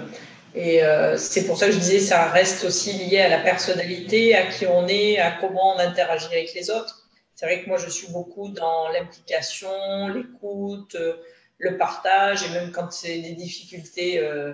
[0.54, 4.36] Et euh, c'est pour ça que je disais, ça reste aussi lié à la personnalité,
[4.36, 7.10] à qui on est, à comment on interagit avec les autres.
[7.34, 10.96] C'est vrai que moi, je suis beaucoup dans l'implication, l'écoute,
[11.58, 14.54] le partage, et même quand c'est des difficultés euh,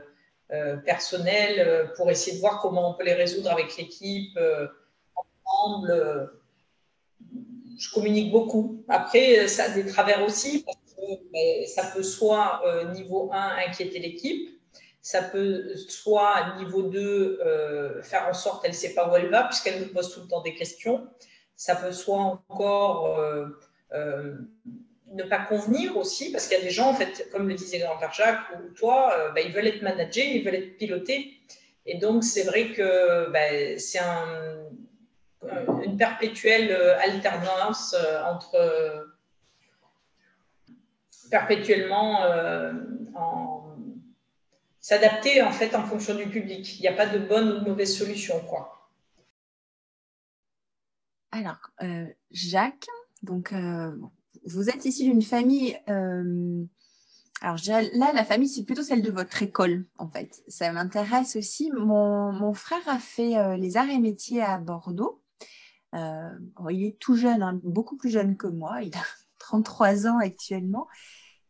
[0.54, 4.40] euh, personnelles, pour essayer de voir comment on peut les résoudre avec l'équipe,
[5.46, 6.32] ensemble.
[7.78, 8.86] je communique beaucoup.
[8.88, 10.64] Après, ça a des travers aussi,
[11.68, 12.62] ça peut soit
[12.94, 14.60] niveau 1 inquiéter l'équipe,
[15.02, 19.30] ça peut soit niveau 2 euh, faire en sorte qu'elle ne sait pas où elle
[19.30, 21.08] va puisqu'elle nous pose tout le temps des questions.
[21.56, 23.48] Ça peut soit encore euh,
[23.94, 24.36] euh,
[25.14, 27.80] ne pas convenir aussi parce qu'il y a des gens, en fait, comme le disait
[27.80, 31.34] grand-père Jacques ou toi, ben, ils veulent être managés, ils veulent être pilotés.
[31.86, 34.70] Et donc, c'est vrai que ben, c'est un,
[35.84, 36.72] une perpétuelle
[37.02, 37.96] alternance
[38.26, 39.10] entre
[41.30, 42.22] perpétuellement
[43.16, 43.60] en
[44.80, 46.80] s'adapter en fait en fonction du public.
[46.80, 48.90] Il n'y a pas de bonne ou de mauvaise solution, quoi.
[51.32, 52.88] Alors, euh, Jacques,
[53.22, 53.96] donc euh,
[54.46, 55.78] vous êtes ici d'une famille.
[55.90, 56.64] Euh,
[57.42, 60.44] alors là, la famille, c'est plutôt celle de votre école, en fait.
[60.48, 61.72] Ça m'intéresse aussi.
[61.72, 65.22] Mon, frère a fait les arts et métiers à Bordeaux.
[65.94, 68.82] il est tout jeune, hein, beaucoup plus jeune que moi.
[68.82, 69.04] Il a
[69.40, 70.88] 33 ans actuellement.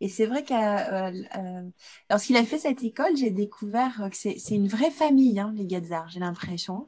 [0.01, 1.69] Et c'est vrai que euh, euh,
[2.09, 6.07] lorsqu'il a fait cette école, j'ai découvert que c'est une vraie famille, hein, les Gazars,
[6.09, 6.87] j'ai l'impression.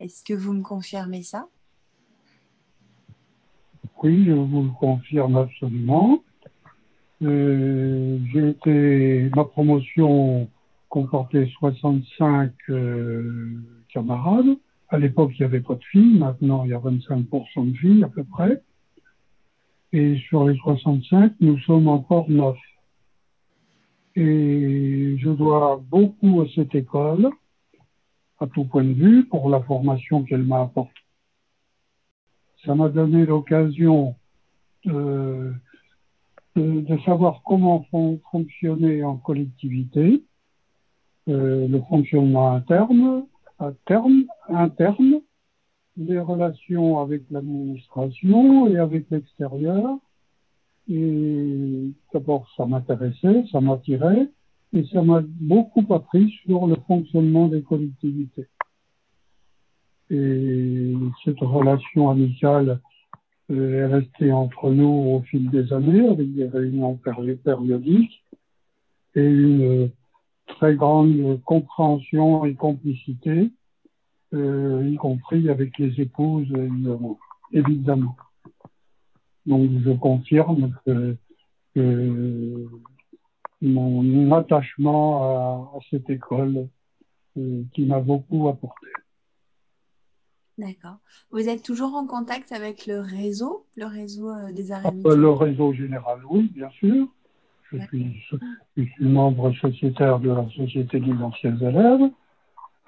[0.00, 1.48] Est-ce que vous me confirmez ça?
[4.02, 6.22] Oui, je vous le confirme absolument.
[7.22, 10.48] Euh, j'ai été, ma promotion
[10.88, 12.52] comportait 65
[13.92, 14.56] camarades.
[14.88, 16.18] À l'époque, il n'y avait pas de filles.
[16.18, 18.62] Maintenant, il y a 25% de filles à peu près.
[19.92, 22.58] Et sur les 65, nous sommes encore neuf.
[24.16, 27.30] Et je dois beaucoup à cette école,
[28.38, 30.92] à tout point de vue, pour la formation qu'elle m'a apportée.
[32.64, 34.16] Ça m'a donné l'occasion
[34.84, 35.52] de,
[36.56, 37.86] de, savoir comment
[38.30, 40.24] fonctionner en collectivité,
[41.28, 43.24] euh, le fonctionnement interne,
[43.58, 45.20] interne, interne,
[45.98, 49.98] les relations avec l'administration et avec l'extérieur.
[50.88, 54.30] Et d'abord, ça m'intéressait, ça m'attirait,
[54.72, 58.46] et ça m'a beaucoup appris sur le fonctionnement des collectivités.
[60.10, 60.94] Et
[61.24, 62.80] cette relation amicale
[63.50, 66.98] euh, est restée entre nous au fil des années, avec des réunions
[67.44, 68.24] périodiques
[69.14, 69.90] et une
[70.46, 73.48] très grande compréhension et complicité euh,
[74.32, 76.52] y compris avec les épouses,
[77.52, 78.16] évidemment.
[79.48, 81.16] Donc je confirme que,
[83.62, 86.68] mon attachement à, cette école
[87.36, 88.86] euh, qui m'a beaucoup apporté.
[90.58, 90.98] D'accord.
[91.30, 95.72] Vous êtes toujours en contact avec le réseau, le réseau euh, des arrêts Le réseau
[95.72, 97.06] général, oui, bien sûr.
[97.70, 98.16] Je suis,
[98.76, 102.10] je suis membre sociétaire de la Société des anciens élèves.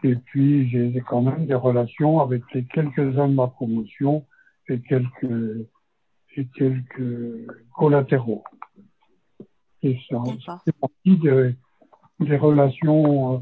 [0.02, 4.24] Et puis, j'ai quand même des relations avec les quelques-uns de ma promotion
[4.68, 5.66] et quelques,
[6.36, 7.46] et quelques
[7.76, 8.44] collatéraux.
[9.82, 10.22] Et ça,
[10.64, 11.54] c'est partie des,
[12.20, 13.38] des relations euh,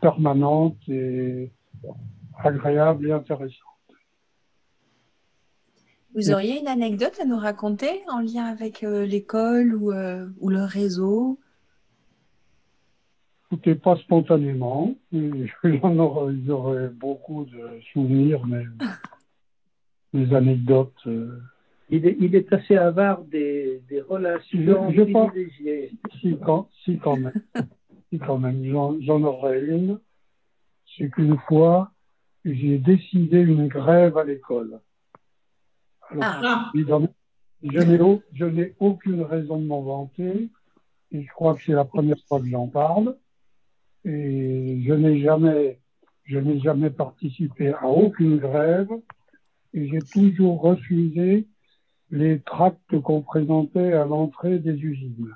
[0.00, 1.50] permanentes et
[2.38, 3.58] agréables et intéressantes.
[6.14, 10.50] Vous auriez une anecdote à nous raconter en lien avec euh, l'école ou, euh, ou
[10.50, 11.38] le réseau?
[13.52, 14.94] Écoutez, pas spontanément.
[15.12, 18.64] J'en aurais, beaucoup de souvenirs, mais
[20.14, 20.94] des anecdotes.
[21.06, 21.38] Euh.
[21.90, 25.90] Il, est, il, est, assez avare des, des relations je, privilégiées.
[26.18, 27.34] si, quand, si, quand même.
[28.10, 28.64] si, quand même.
[28.64, 30.00] J'en aurais une.
[30.96, 31.90] C'est qu'une fois,
[32.46, 34.80] j'ai décidé une grève à l'école.
[36.08, 36.70] Alors, ah.
[36.74, 37.12] évidemment,
[37.62, 40.48] je n'ai aucune raison de m'en vanter
[41.10, 43.14] et je crois que c'est la première fois que j'en parle.
[44.04, 45.78] Et je n'ai jamais,
[46.24, 48.90] je n'ai jamais participé à aucune grève
[49.74, 51.46] et j'ai toujours refusé
[52.10, 55.34] les tracts qu'on présentait à l'entrée des usines.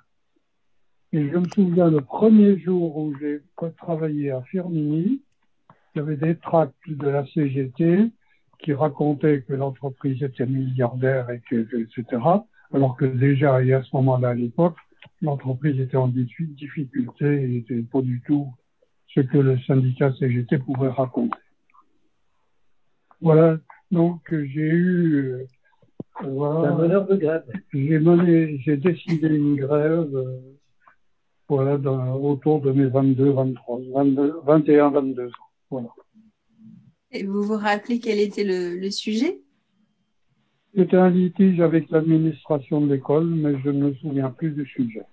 [1.13, 3.41] Et je me souviens le premier jour où j'ai
[3.79, 5.23] travaillé à Firmini,
[5.95, 8.11] il y avait des tracts de la CGT
[8.59, 12.23] qui racontaient que l'entreprise était milliardaire et que, etc.
[12.73, 14.77] Alors que déjà, et à ce moment-là, à l'époque,
[15.23, 18.49] l'entreprise était en difficulté et n'était pas du tout
[19.15, 21.39] ce que le syndicat CGT pouvait raconter.
[23.21, 23.59] Voilà,
[23.91, 25.17] donc j'ai eu.
[25.17, 25.45] Euh,
[26.23, 27.45] voilà, un meneur de grève.
[27.73, 30.41] J'ai mené, j'ai décidé une grève, euh,
[31.49, 35.31] voilà, dans, autour de mes 22, 23, 22, 21, 22 ans.
[35.71, 35.89] Voilà.
[37.13, 39.41] Et vous vous rappelez quel était le, le sujet?
[40.77, 45.07] C'était un litige avec l'administration de l'école, mais je ne me souviens plus du sujet.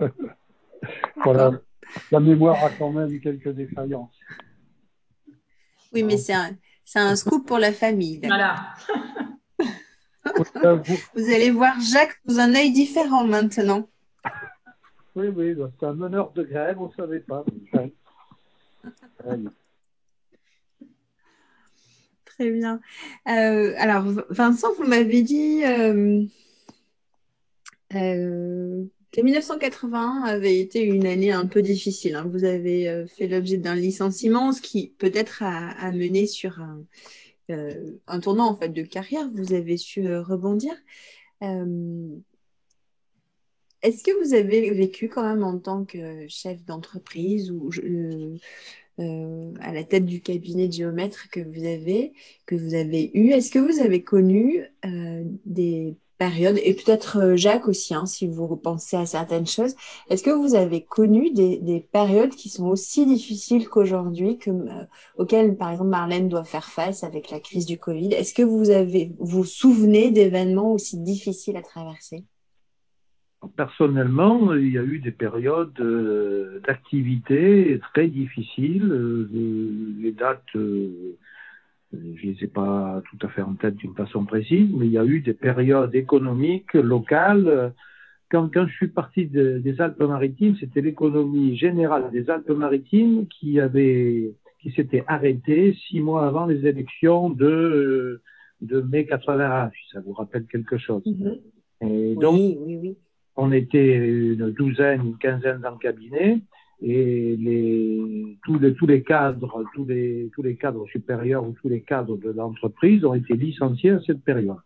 [1.24, 1.52] voilà.
[2.10, 4.18] La mémoire a quand même quelques défaillances.
[5.92, 6.56] Oui, mais c'est un,
[6.96, 8.20] un, scoop pour la famille.
[10.24, 10.74] Voilà.
[11.14, 13.86] vous allez voir Jacques sous un œil différent maintenant.
[15.14, 17.44] Oui, oui, c'est un meneur de grève, on ne savait pas.
[22.34, 22.80] Très bien.
[23.28, 26.24] Euh, alors, Vincent, vous m'avez dit euh,
[27.94, 32.16] euh, que 1981 avait été une année un peu difficile.
[32.16, 32.28] Hein.
[32.28, 36.60] Vous avez fait l'objet d'un licenciement, ce qui peut-être a, mené sur
[37.48, 39.30] un, tournant en fait de carrière.
[39.32, 40.74] Vous avez su rebondir.
[43.82, 47.70] Est-ce que vous avez vécu quand même en tant que chef d'entreprise ou
[49.00, 52.12] euh, à la tête du cabinet de géomètre que vous avez,
[52.46, 53.30] que vous avez eu.
[53.30, 58.28] Est-ce que vous avez connu euh, des périodes, et peut-être euh, Jacques aussi, hein, si
[58.28, 59.74] vous repensez à certaines choses,
[60.10, 64.50] est-ce que vous avez connu des, des, périodes qui sont aussi difficiles qu'aujourd'hui, que,
[65.18, 68.14] auxquelles par exemple Marlène doit faire face avec la crise du Covid?
[68.14, 72.24] Est-ce que vous avez vous souvenez d'événements aussi difficiles à traverser?
[73.56, 78.90] Personnellement, il y a eu des périodes euh, d'activité très difficiles.
[78.90, 79.28] Euh,
[80.00, 81.16] les dates, euh,
[81.92, 84.92] je ne les ai pas tout à fait en tête d'une façon précise, mais il
[84.92, 87.72] y a eu des périodes économiques locales.
[88.30, 94.70] Quand, quand je suis parti des Alpes-Maritimes, c'était l'économie générale des Alpes-Maritimes qui avait qui
[94.72, 98.22] s'était arrêtée six mois avant les élections de,
[98.62, 101.02] de mai 81, si ça vous rappelle quelque chose.
[101.04, 101.40] Mm-hmm.
[101.86, 102.96] Et donc, oui, oui, oui
[103.36, 106.40] on était une douzaine, une quinzaine dans le cabinet
[106.82, 111.68] et les, tous, les, tous les cadres, tous les, tous les cadres supérieurs ou tous
[111.68, 114.58] les cadres de l'entreprise ont été licenciés à cette période.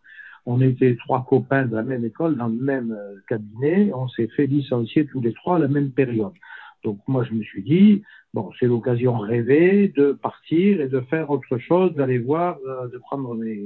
[0.45, 4.29] On était trois copains de la même école dans le même euh, cabinet, on s'est
[4.35, 6.33] fait licencier tous les trois à la même période.
[6.83, 8.03] Donc moi je me suis dit
[8.33, 12.97] bon c'est l'occasion rêvée de partir et de faire autre chose, d'aller voir, euh, de
[12.97, 13.61] prendre mes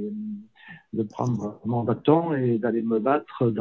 [0.92, 3.52] de prendre mon bâton et d'aller me battre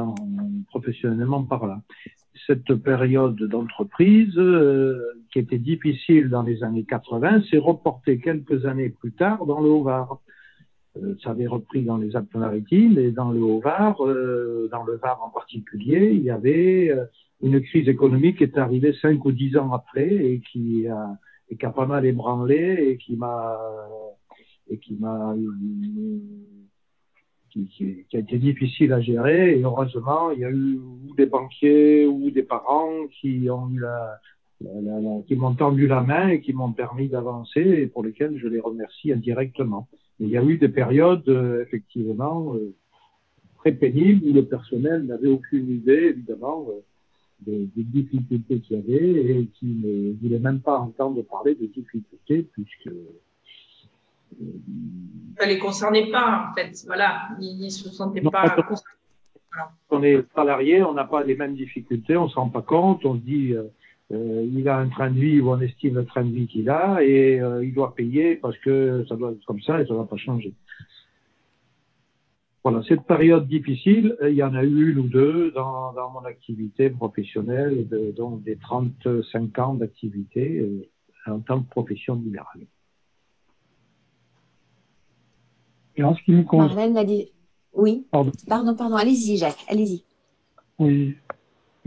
[0.69, 1.81] professionnellement par là.
[2.47, 4.99] Cette période d'entreprise, euh,
[5.31, 9.69] qui était difficile dans les années 80, s'est reportée quelques années plus tard dans le
[9.69, 10.19] Haut-Var.
[10.97, 15.21] Euh, ça avait repris dans les Alpes-Maritimes et dans le Haut-Var, euh, dans le Var
[15.23, 16.91] en particulier, il y avait
[17.41, 21.17] une crise économique qui est arrivée cinq ou dix ans après et qui a,
[21.71, 23.59] pas mal ébranlé et qui m'a
[27.53, 29.57] qui, a été difficile à gérer.
[29.57, 33.79] Et heureusement, il y a eu ou des banquiers ou des parents qui ont eu
[33.79, 34.19] la,
[35.27, 38.59] qui m'ont tendu la main et qui m'ont permis d'avancer et pour lesquels je les
[38.59, 39.87] remercie indirectement.
[40.19, 42.73] il y a eu des périodes, euh, effectivement, euh,
[43.57, 46.81] très pénibles où le personnel n'avait aucune idée, évidemment, euh,
[47.41, 51.65] des, des, difficultés qu'il y avait et qui ne voulait même pas entendre parler de
[51.65, 52.89] difficultés puisque
[55.37, 56.83] ça les concernait pas, en fait.
[56.85, 58.93] Voilà, ils ne se sentaient pas concernés.
[59.89, 63.05] On est salarié, on n'a pas les mêmes difficultés, on ne s'en rend pas compte,
[63.05, 63.63] on se dit, euh,
[64.11, 66.69] euh, il a un train de vie où on estime le train de vie qu'il
[66.69, 69.93] a et euh, il doit payer parce que ça doit être comme ça et ça
[69.93, 70.53] ne va pas changer.
[72.63, 76.23] Voilà, cette période difficile, il y en a eu une ou deux dans, dans mon
[76.25, 80.65] activité professionnelle, de, donc des 35 ans d'activité
[81.27, 82.61] en tant que profession libérale.
[85.95, 86.75] Et en ce qui me concerne.
[86.75, 87.31] Marlène dit.
[87.73, 88.05] Oui.
[88.11, 89.65] Pardon, pardon, Allez-y, Jacques.
[89.67, 90.03] Allez-y.
[90.79, 91.15] Oui.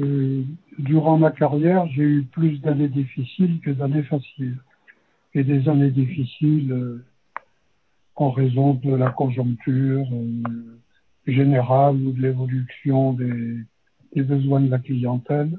[0.00, 0.42] Euh,
[0.78, 4.58] durant ma carrière, j'ai eu plus d'années difficiles que d'années faciles.
[5.34, 7.04] Et des années difficiles euh,
[8.14, 10.78] en raison de la conjoncture euh,
[11.26, 13.58] générale ou de l'évolution des,
[14.14, 15.58] des, besoins de la clientèle.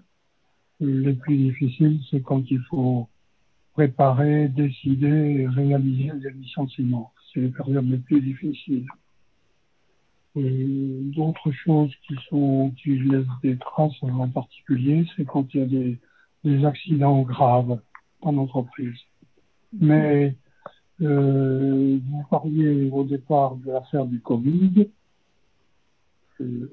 [0.80, 3.08] les plus difficiles, c'est quand il faut
[3.74, 7.12] préparer, décider et réaliser des licenciements.
[7.34, 8.86] C'est les périodes les plus difficiles.
[10.36, 15.66] D'autres choses qui sont qui laissent des traces en particulier, c'est quand il y a
[16.46, 17.82] des, accidents graves
[18.22, 19.00] en entreprise.
[19.74, 20.36] Mais
[21.02, 24.88] euh, vous parliez au départ de l'affaire du Covid.
[26.40, 26.70] Euh,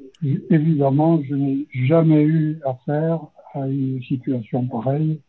[0.50, 3.20] évidemment, je n'ai jamais eu affaire
[3.54, 5.20] à une situation pareille.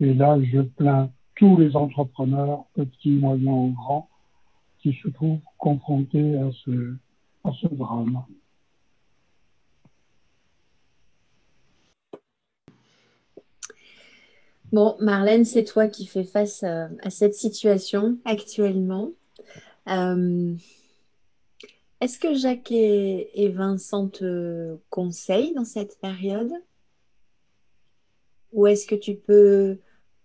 [0.00, 4.08] Et là, je plains tous les entrepreneurs, petits, moyens ou grands,
[4.84, 8.22] qui se trouvent confrontés à ce, drame.
[14.70, 19.12] Bon, Marlène, c'est toi qui fais face à, cette situation actuellement.
[19.88, 20.54] Euh,
[22.02, 26.52] est-ce que Jacques et, Vincent te conseillent dans cette période?
[28.52, 29.78] Ou est-ce que tu peux,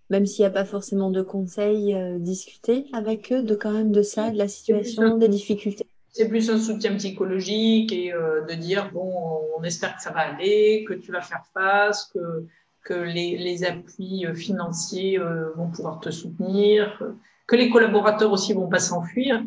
[0.09, 3.91] même s'il n'y a pas forcément de conseils, euh, discuter avec eux de quand même
[3.91, 8.53] de ça, de la situation, des difficultés c'est plus un soutien psychologique et euh, de
[8.53, 12.45] dire bon, on espère que ça va aller, que tu vas faire face, que
[12.83, 17.01] que les, appuis euh, financiers euh, vont pouvoir te soutenir,
[17.45, 19.43] que les collaborateurs aussi vont pas s'enfuir.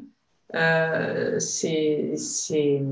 [0.55, 2.83] Euh, c'est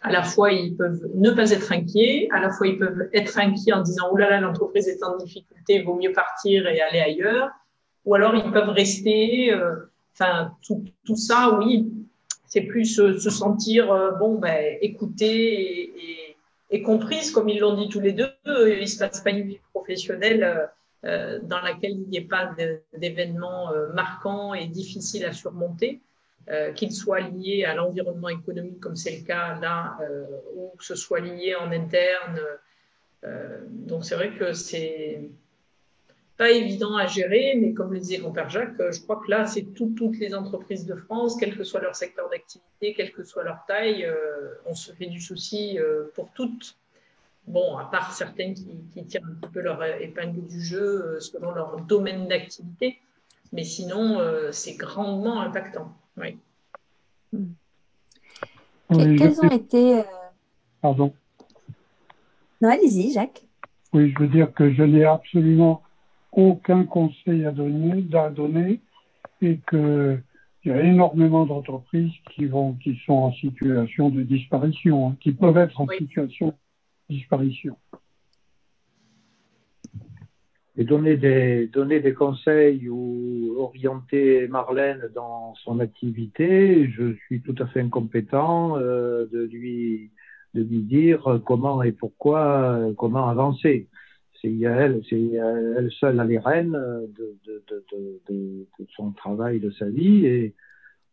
[0.00, 3.36] à la fois ils peuvent ne pas être inquiets, à la fois ils peuvent être
[3.38, 7.00] inquiets en disant oh là là l'entreprise est en difficulté, vaut mieux partir et aller
[7.00, 7.50] ailleurs,
[8.04, 9.52] ou alors ils peuvent rester.
[10.12, 11.90] Enfin tout, tout, ça, oui,
[12.46, 13.86] c'est plus se, sentir
[14.18, 16.30] bon ben écouter et
[16.70, 19.60] et comprise, comme ils l'ont dit tous les deux, il se passe pas une vie
[19.72, 20.66] professionnelle euh,
[21.04, 22.54] euh, dans laquelle il n'y ait pas
[22.96, 26.00] d'événements euh, marquants et difficiles à surmonter,
[26.74, 29.98] qu'ils soient liés à l'environnement économique, comme c'est le cas là,
[30.56, 32.40] ou que ce soit lié en interne.
[33.68, 35.30] donc c'est vrai que c'est
[36.40, 39.44] pas évident à gérer, mais comme le disait mon père Jacques, je crois que là,
[39.44, 43.44] c'est toutes les entreprises de France, quel que soit leur secteur d'activité, quelle que soit
[43.44, 46.78] leur taille, euh, on se fait du souci euh, pour toutes.
[47.46, 51.50] Bon, à part certaines qui, tirent un petit peu leur épingle du jeu euh, selon
[51.50, 52.98] leur domaine d'activité,
[53.52, 54.18] mais sinon,
[54.50, 55.92] c'est grandement impactant.
[56.16, 56.38] Oui.
[58.88, 60.02] Quels ont été.
[60.80, 61.12] Pardon.
[62.60, 63.46] Non, allez-y, Jacques.
[63.92, 65.82] Oui, je veux dire que je n'ai absolument
[66.32, 68.80] aucun conseil à donner, à donner
[69.42, 70.22] et qu'il
[70.64, 75.56] y a énormément d'entreprises qui, vont, qui sont en situation de disparition, hein, qui peuvent
[75.56, 77.76] être en situation de disparition.
[80.76, 87.56] Et donner des, donner des conseils ou orienter Marlène dans son activité, je suis tout
[87.58, 90.10] à fait incompétent euh, de, lui,
[90.54, 93.88] de lui dire comment et pourquoi, comment avancer
[94.40, 98.66] c'est elle, c'est elle seule la reine de, de, de, de,
[98.96, 100.54] son travail, de sa vie, et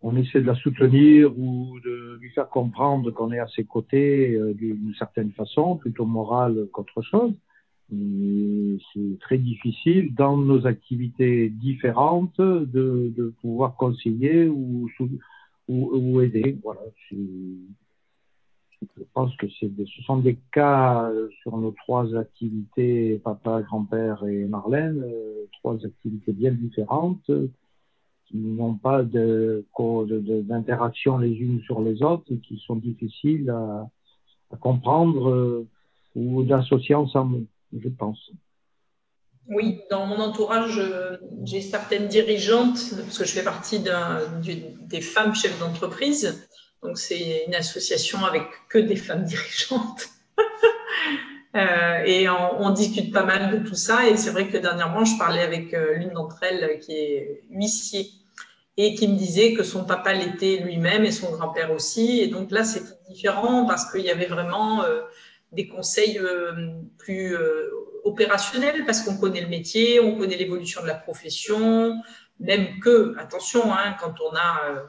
[0.02, 4.36] on essaie de la soutenir ou de lui faire comprendre qu'on est à ses côtés
[4.36, 7.34] euh, d'une certaine façon, plutôt morale qu'autre chose.
[7.90, 15.10] C'est très difficile dans nos activités différentes de, de pouvoir conseiller ou, ou,
[15.70, 16.58] ou aider.
[16.64, 16.82] Voilà,
[18.82, 24.24] je pense que c'est ce sont des cas euh, sur nos trois activités, papa, grand-père
[24.26, 27.48] et Marlène, euh, trois activités bien différentes euh,
[28.26, 33.88] qui n'ont pas d'interaction les unes sur les autres et qui sont difficiles à,
[34.60, 35.66] comprendre
[36.16, 37.46] ou d'associer ensemble,
[37.76, 38.32] je pense.
[39.50, 40.82] Oui, dans mon entourage,
[41.46, 46.48] j'ai certaines dirigeantes, parce que je fais partie des femmes chefs d'entreprise,
[46.84, 50.08] donc, c'est une association avec que des femmes dirigeantes.
[51.56, 54.08] euh, et on, discute pas mal de tout ça.
[54.08, 58.12] Et c'est vrai que dernièrement, je parlais avec euh, l'une d'entre elles qui est huissier
[58.80, 62.20] et qui me disait que son papa l'était lui-même et son grand-père aussi.
[62.22, 65.02] Et donc là, c'était différent parce qu'il y avait vraiment euh,
[65.52, 67.36] des conseils euh, plus
[68.04, 72.02] opérationnels parce qu'on connaît le métier, on connaît l'évolution de la profession,
[72.40, 74.88] même que, attention, hein, quand on a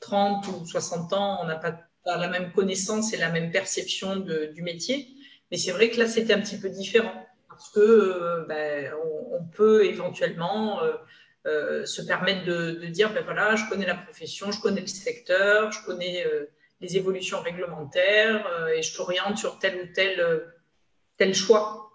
[0.00, 4.62] 30 ou 60 ans, on n'a pas, la même connaissance et la même perception du
[4.62, 5.08] métier.
[5.50, 7.26] Mais c'est vrai que là, c'était un petit peu différent
[7.62, 8.92] parce que euh, ben,
[9.30, 10.92] on, peut éventuellement euh,
[11.46, 15.70] euh, se permettre de, dire, ben voilà, je connais la profession, je connais le secteur,
[15.70, 16.24] je connais
[16.82, 20.42] les évolutions réglementaires et je t'oriente sur tel ou tel,
[21.16, 21.90] tel choix.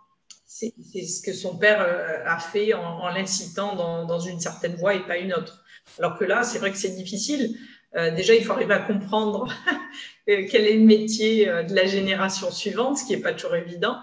[0.46, 1.82] C'est ce que son père
[2.26, 5.64] a fait en, l'incitant dans, dans, une certaine voie et pas une autre.
[6.00, 7.56] Alors que là, c'est vrai que c'est difficile
[7.96, 9.48] euh, déjà, il faut arriver à comprendre
[10.30, 13.56] euh, quel est le métier euh, de la génération suivante, ce qui n'est pas toujours
[13.56, 13.98] évident.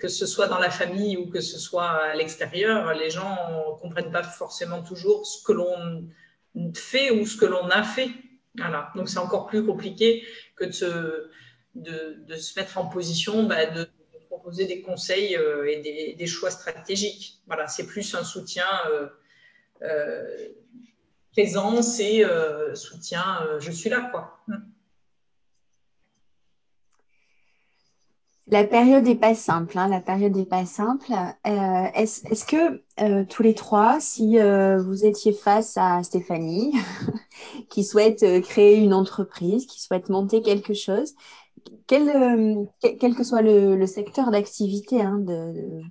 [0.00, 3.80] que ce soit dans la famille ou que ce soit à l'extérieur, les gens ne
[3.80, 6.08] comprennent pas forcément toujours ce que l'on
[6.74, 8.10] fait ou ce que l'on a fait.
[8.56, 8.92] Voilà.
[8.94, 10.24] Donc c'est encore plus compliqué
[10.56, 13.88] que de se, mettre en position bah, de,
[14.28, 17.42] proposer des conseils euh, et des, choix stratégiques.
[17.46, 19.08] Voilà, c'est plus un soutien euh,
[19.82, 20.48] euh,
[21.32, 22.24] présence et
[22.74, 23.24] soutien
[23.58, 24.42] je suis là quoi.
[24.48, 24.71] Mm.
[28.48, 29.78] La période n'est pas simple.
[29.78, 31.12] Hein, la période n'est pas simple.
[31.44, 32.82] Est-ce que
[33.24, 36.74] tous les trois, si vous étiez face à Stéphanie,
[37.70, 41.14] qui souhaite créer une entreprise, qui souhaite monter quelque chose,
[41.86, 45.82] quel, euh, quel, que soit le, secteur d'activité, hein, de,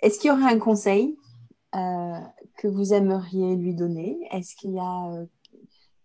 [0.00, 1.16] est-ce qu'il y aurait un conseil
[1.74, 2.20] euh,
[2.56, 4.18] que vous aimeriez lui donner?
[4.30, 5.26] Est-ce qu'il y a euh,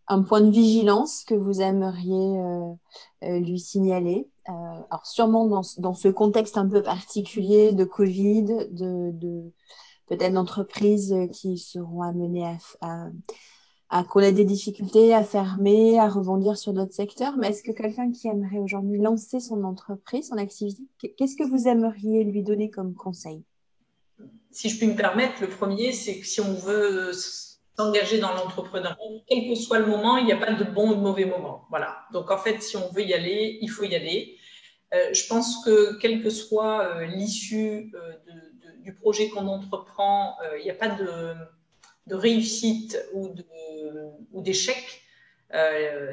[0.08, 2.38] un point de vigilance que vous aimeriez
[3.22, 4.28] lui signaler?
[4.46, 9.52] Alors sûrement dans, dans, ce contexte un peu particulier de Covid, de, de
[10.08, 12.46] peut-être d'entreprises qui seront amenées
[12.82, 13.10] à,
[13.90, 17.38] à qu'on a des difficultés à fermer, à rebondir sur d'autres secteurs.
[17.38, 20.84] Mais est-ce que quelqu'un qui aimerait aujourd'hui lancer son entreprise, son activité,
[21.16, 23.44] qu'est-ce que vous aimeriez lui donner comme conseil?
[24.50, 27.12] Si je puis me permettre, le premier, c'est que si on veut
[27.78, 28.96] s'engager dans l'entrepreneuriat,
[29.28, 31.66] quel que soit le moment, il n'y a pas de bon ou de mauvais moment.
[31.70, 32.04] Voilà.
[32.12, 34.38] Donc en fait, si on veut y aller, il faut y aller.
[34.94, 38.14] Euh, je pense que quelle que soit euh, l'issue euh,
[38.82, 41.34] du projet qu'on entreprend, il n'y a pas de
[42.06, 43.34] de réussite ou
[44.42, 45.02] d'échec.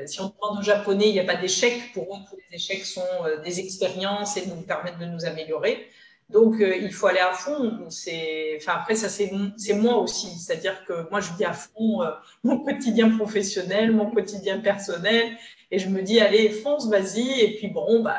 [0.06, 1.92] Si on demande aux Japonais, il n'y a pas d'échec.
[1.92, 3.02] Pour eux, tous les échecs sont
[3.44, 5.88] des expériences et nous permettent de nous améliorer.
[6.30, 7.78] Donc, euh, il faut aller à fond.
[7.86, 10.28] Enfin, après, ça, c'est moi aussi.
[10.38, 12.00] C'est-à-dire que moi, je vis à fond
[12.44, 15.36] mon quotidien professionnel, mon quotidien personnel.
[15.70, 17.40] Et je me dis, allez, fonce, vas-y.
[17.40, 18.16] Et puis, bon, bah,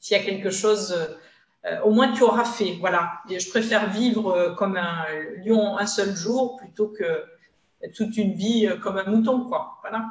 [0.00, 0.94] s'il y a quelque chose
[1.66, 2.76] euh, au moins tu auras fait.
[2.78, 3.20] Voilà.
[3.28, 5.04] je préfère vivre euh, comme un
[5.44, 7.24] lion un seul jour plutôt que
[7.94, 9.78] toute une vie euh, comme un mouton, quoi.
[9.82, 10.06] Voilà.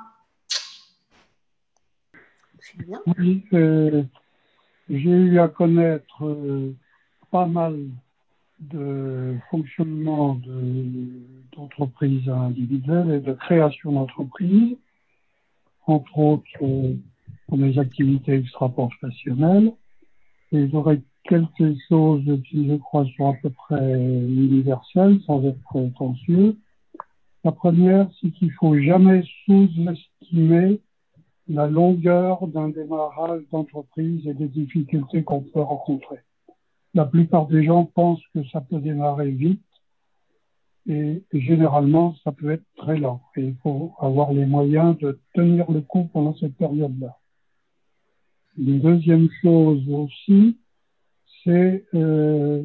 [3.18, 3.46] Oui,
[4.90, 6.38] j'ai eu à connaître
[7.36, 7.78] pas mal
[8.62, 10.40] de fonctionnement
[11.54, 14.78] d'entreprises individuelles et de création d'entreprises,
[15.86, 19.74] entre autres pour des activités extra-professionnelles.
[20.54, 26.56] Et j'aurais quelque chose qui, je crois, sont à peu près universel, sans être prétentieux.
[27.44, 30.80] La première, c'est qu'il faut jamais sous-estimer
[31.50, 36.20] la longueur d'un démarrage d'entreprise et des difficultés qu'on peut rencontrer.
[36.96, 39.62] La plupart des gens pensent que ça peut démarrer vite
[40.88, 45.82] et généralement ça peut être très lent il faut avoir les moyens de tenir le
[45.82, 47.18] coup pendant cette période-là.
[48.58, 50.58] Une deuxième chose aussi,
[51.44, 52.64] c'est euh,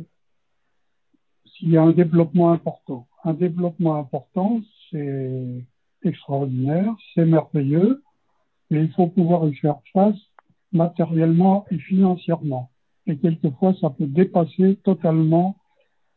[1.47, 3.09] s'il y a un développement important.
[3.25, 4.61] Un développement important,
[4.91, 5.65] c'est
[6.05, 8.03] extraordinaire, c'est merveilleux,
[8.71, 10.19] mais il faut pouvoir y faire face
[10.73, 12.71] matériellement et financièrement.
[13.11, 15.57] Et quelquefois, ça peut dépasser totalement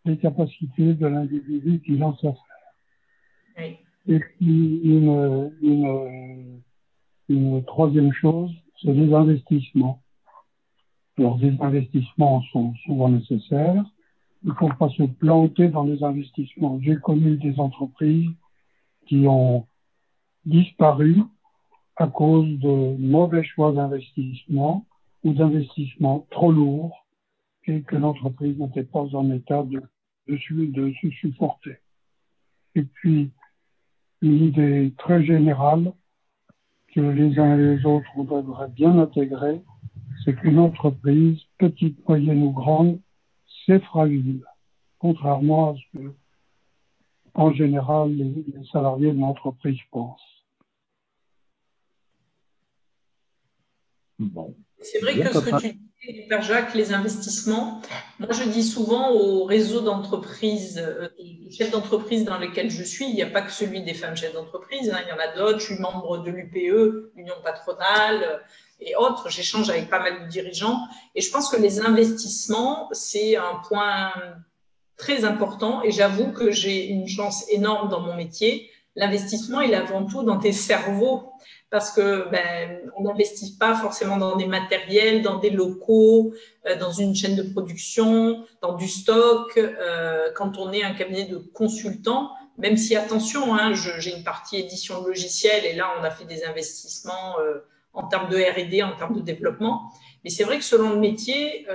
[0.05, 3.77] les capacités de l'individu qui lance l'affaire.
[4.07, 6.61] Et puis, une, une,
[7.29, 10.03] une troisième chose, c'est les investissements.
[11.17, 13.85] Alors, des investissements sont souvent nécessaires.
[14.43, 16.79] Il ne faut pas se planter dans les investissements.
[16.81, 18.29] J'ai connu des entreprises
[19.07, 19.65] qui ont
[20.45, 21.23] disparu
[21.95, 24.85] à cause de mauvais choix d'investissement
[25.23, 27.05] ou d'investissement trop lourds
[27.65, 29.81] et que l'entreprise n'était pas en état de,
[30.27, 31.77] de, de se supporter.
[32.75, 33.31] Et puis,
[34.21, 35.93] une idée très générale
[36.93, 39.61] que les uns et les autres devraient bien intégrer,
[40.23, 42.99] c'est qu'une entreprise, petite, moyenne ou grande,
[43.65, 44.43] c'est fragile,
[44.99, 46.13] contrairement à ce que,
[47.33, 50.45] en général, les, salariés de l'entreprise pensent.
[54.19, 54.55] Bon.
[54.83, 57.81] C'est vrai que ce que tu dis, Père Jacques, les investissements,
[58.19, 61.07] moi je dis souvent au réseau d'entreprises, euh,
[61.49, 64.33] chefs d'entreprise dans lesquels je suis, il n'y a pas que celui des femmes chefs
[64.33, 68.41] d'entreprise, hein, il y en a d'autres, je suis membre de l'UPE, l'Union patronale,
[68.85, 69.29] et autres.
[69.29, 70.79] J'échange avec pas mal de dirigeants
[71.15, 74.11] et je pense que les investissements, c'est un point
[74.97, 78.69] très important et j'avoue que j'ai une chance énorme dans mon métier.
[78.95, 81.31] L'investissement, il est avant tout dans tes cerveaux
[81.73, 86.31] parce que ben, on n'investit pas forcément dans des matériels, dans des locaux,
[86.67, 89.57] euh, dans une chaîne de production, dans du stock.
[89.57, 94.57] Euh, quand on est un cabinet de consultants, même si attention, hein, j'ai une partie
[94.57, 98.83] édition de logiciels et là on a fait des investissements euh, en termes de R&D,
[98.83, 99.91] en termes de développement.
[100.23, 101.65] Mais c'est vrai que selon le métier,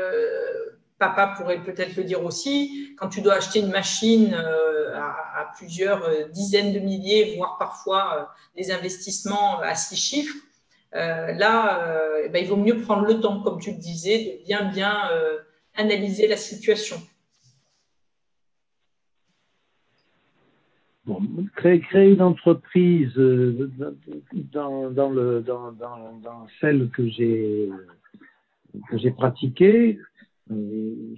[0.99, 6.73] papa pourrait peut-être le dire aussi, quand tu dois acheter une machine à, plusieurs dizaines
[6.73, 10.37] de milliers, voire parfois des investissements à six chiffres,
[10.93, 14.65] là, eh ben, il vaut mieux prendre le temps, comme tu le disais, de bien,
[14.71, 15.09] bien
[15.77, 17.01] analyser la situation.
[21.57, 23.71] créer, une entreprise euh,
[24.53, 27.71] dans, dans, le, dans, dans, celle que j'ai
[29.17, 30.03] pratiquée, euh,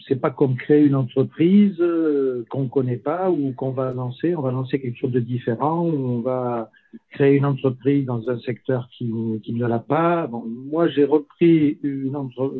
[0.08, 4.34] c'est pas comme créer une entreprise euh, qu'on connaît pas ou qu'on va lancer.
[4.34, 5.84] On va lancer quelque chose de différent.
[5.84, 6.70] On va
[7.10, 9.12] créer une entreprise dans un secteur qui,
[9.42, 10.26] qui ne l'a pas.
[10.26, 12.16] Bon, moi, j'ai repris une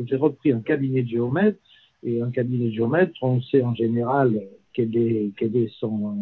[0.07, 1.59] j'ai repris un cabinet de géomètre
[2.03, 4.41] et un cabinet de géomètre, on sait en général
[4.73, 6.17] quel est, quel est son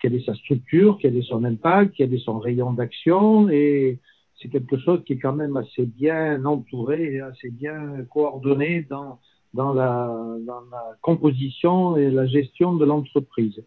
[0.00, 3.98] quelle est sa structure, quel est son impact, quel est son rayon d'action, et
[4.36, 9.18] c'est quelque chose qui est quand même assez bien entouré assez bien coordonné dans,
[9.54, 10.36] dans, la,
[11.02, 13.62] composition et la gestion de l'entreprise.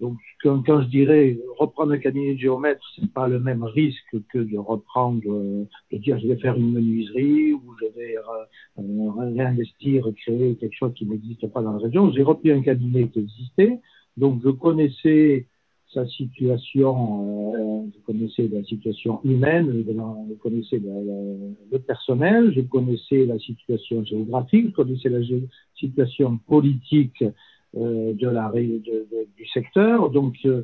[0.00, 4.38] Donc, quand, je dirais reprendre un cabinet de géomètre, c'est pas le même risque que
[4.38, 10.08] de reprendre, euh, de dire je vais faire une menuiserie ou je vais euh, réinvestir,
[10.16, 12.10] créer quelque chose qui n'existe pas dans la région.
[12.12, 13.80] J'ai repris un cabinet qui existait,
[14.16, 15.46] donc je connaissais
[15.94, 20.80] sa situation, euh, je connaissais la situation humaine, je connaissais
[21.72, 25.20] le personnel, je connaissais la situation géographique, je connaissais la
[25.76, 27.24] situation politique
[27.76, 30.10] euh, du secteur.
[30.10, 30.62] Donc, euh,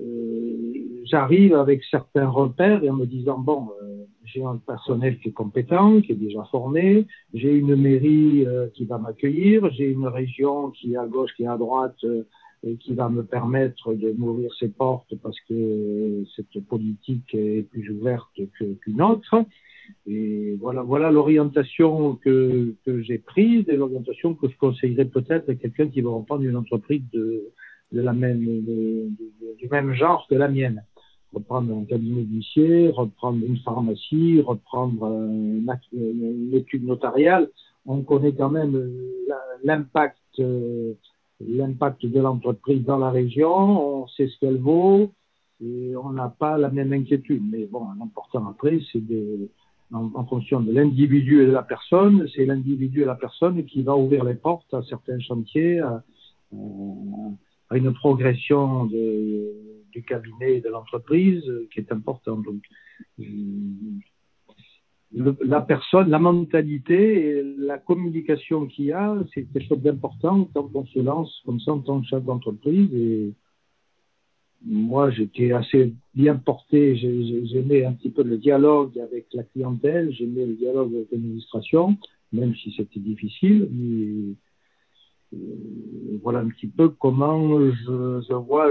[0.00, 0.72] euh,
[1.04, 5.32] j'arrive avec certains repères et en me disant, bon, euh, j'ai un personnel qui est
[5.32, 10.94] compétent, qui est déjà formé, j'ai une mairie qui va m'accueillir, j'ai une région qui
[10.94, 11.98] est à gauche, qui est à droite,
[12.64, 17.90] et qui va me permettre de m'ouvrir ses portes parce que cette politique est plus
[17.90, 18.30] ouverte
[18.80, 19.44] qu'une autre.
[20.06, 25.54] Et voilà, voilà l'orientation que, que j'ai prise et l'orientation que je conseillerais peut-être à
[25.54, 27.48] quelqu'un qui va reprendre une entreprise de,
[27.90, 28.44] de la même,
[29.58, 30.84] du même genre que la mienne.
[31.32, 37.48] Reprendre un cabinet d'huissier, reprendre une pharmacie, reprendre une, une, étude notariale.
[37.86, 38.90] On connaît quand même
[39.64, 40.92] l'impact euh,
[41.48, 45.12] l'impact de l'entreprise dans la région, on sait ce qu'elle vaut
[45.60, 47.42] et on n'a pas la même inquiétude.
[47.50, 49.48] Mais bon, l'important après, c'est de,
[49.92, 53.96] en, fonction de l'individu et de la personne, c'est l'individu et la personne qui va
[53.96, 56.02] ouvrir les portes à certains chantiers, à,
[57.74, 62.44] une progression du cabinet et de l'entreprise qui est importante.
[65.14, 70.70] La personne, la mentalité et la communication qu'il y a, c'est quelque chose d'important quand
[70.74, 72.88] on se lance comme ça en tant que chef d'entreprise.
[72.94, 73.32] Et
[74.64, 76.96] moi, j'étais assez bien porté.
[76.96, 81.96] J'aimais un petit peu le dialogue avec la clientèle, j'aimais le dialogue avec l'administration,
[82.32, 83.68] même si c'était difficile.
[83.70, 84.34] Mais
[85.34, 88.68] euh, voilà un petit peu comment je, je vois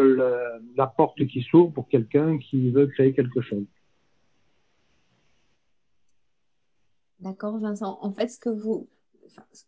[0.76, 3.66] la porte qui s'ouvre pour quelqu'un qui veut créer quelque chose.
[7.22, 8.00] D'accord, Vincent.
[8.02, 8.88] En fait, ce que vous,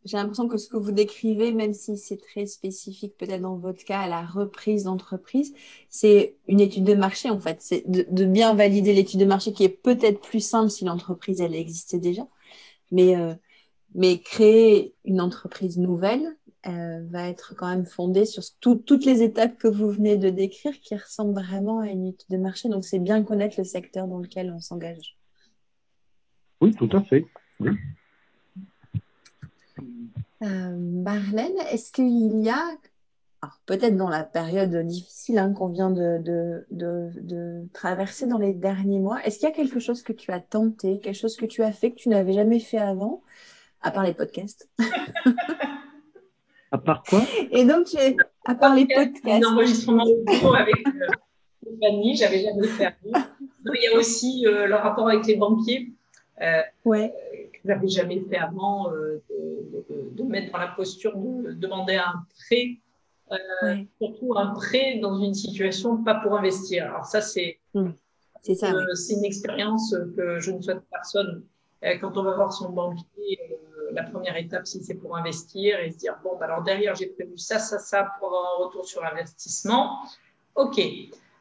[0.05, 3.83] j'ai l'impression que ce que vous décrivez, même si c'est très spécifique peut-être dans votre
[3.85, 5.53] cas à la reprise d'entreprise,
[5.89, 7.61] c'est une étude de marché en fait.
[7.61, 11.55] C'est de, bien valider l'étude de marché qui est peut-être plus simple si l'entreprise elle
[11.55, 12.27] existait déjà,
[12.91, 13.33] mais euh,
[13.95, 16.35] mais créer une entreprise nouvelle
[16.65, 20.79] euh, va être quand même fondée sur toutes les étapes que vous venez de décrire
[20.79, 22.69] qui ressemblent vraiment à une étude de marché.
[22.69, 25.17] Donc c'est bien connaître le secteur dans lequel on s'engage.
[26.61, 27.25] Oui, tout à fait.
[30.41, 32.75] Euh, Marlène, est-ce qu'il y a,
[33.65, 36.21] peut-être dans la période difficile hein, qu'on vient de,
[36.71, 40.39] de, traverser dans les derniers mois, est-ce qu'il y a quelque chose que tu as
[40.39, 43.23] tenté, quelque chose que tu as fait que tu n'avais jamais fait avant,
[43.81, 44.69] à part les podcasts
[46.71, 47.21] À part quoi?
[47.51, 47.87] Et donc,
[48.45, 49.45] à part les podcasts.
[49.45, 50.03] Un enregistrement
[50.55, 52.95] avec euh, j'avais jamais fait.
[53.05, 55.91] Il y a aussi euh, le rapport avec les banquiers.
[56.41, 57.13] Euh, ouais
[57.65, 59.23] n'avais jamais fait avant, euh,
[60.11, 62.77] de, mettre dans la posture de demander un prêt,
[63.31, 66.85] euh, surtout un prêt dans une situation pas pour investir.
[66.85, 67.89] Alors ça, c'est mmh.
[68.41, 71.43] c'est euh, une expérience que je ne souhaite personne.
[71.99, 73.37] Quand on va voir son banquier,
[73.91, 77.07] la première étape, si c'est pour investir et se dire, bon, bah, alors derrière, j'ai
[77.07, 79.99] prévu ça, ça, ça pour avoir un retour sur l'investissement.
[80.55, 80.79] OK.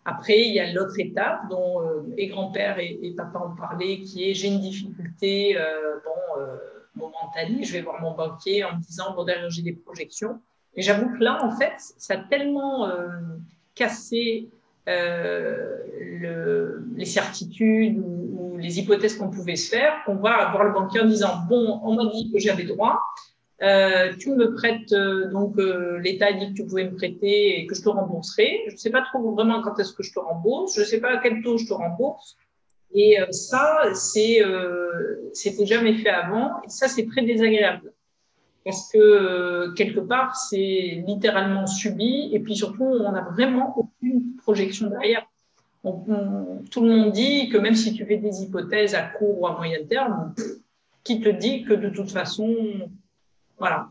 [0.04, 4.28] Après, il y a l'autre étape dont euh, et grand-père et, papa ont parlé, qui
[4.28, 6.56] est j'ai une difficulté euh, bon, euh,
[6.96, 10.40] momentanée, je vais voir mon banquier en me disant bon derrière j'ai des projections.
[10.74, 12.90] Et j'avoue que là, en fait, ça a tellement
[13.74, 14.48] cassé
[14.86, 14.94] les
[17.04, 21.40] certitudes ou, les hypothèses qu'on pouvait se faire, qu'on va avoir le banquier en disant
[21.48, 23.00] bon, on m'a dit que j'avais droit,
[23.62, 27.66] euh, tu me prêtes, euh, donc euh, l'État dit que tu pouvais me prêter et
[27.66, 28.64] que je te rembourserai.
[28.66, 31.00] Je ne sais pas trop vraiment quand est-ce que je te rembourse, je ne sais
[31.00, 32.36] pas à quel taux je te rembourse.
[32.94, 34.42] Et ça, c'est
[35.32, 36.60] c'était jamais fait avant.
[36.62, 37.92] Et ça, c'est très désagréable
[38.64, 42.28] parce que quelque part, c'est littéralement subi.
[42.34, 45.26] Et puis surtout, on n'a vraiment aucune projection derrière.
[45.82, 49.56] tout le monde dit que même si tu fais des hypothèses à court ou à
[49.56, 50.34] moyen terme,
[51.02, 52.54] qui te dit que de toute façon
[53.58, 53.88] voilà.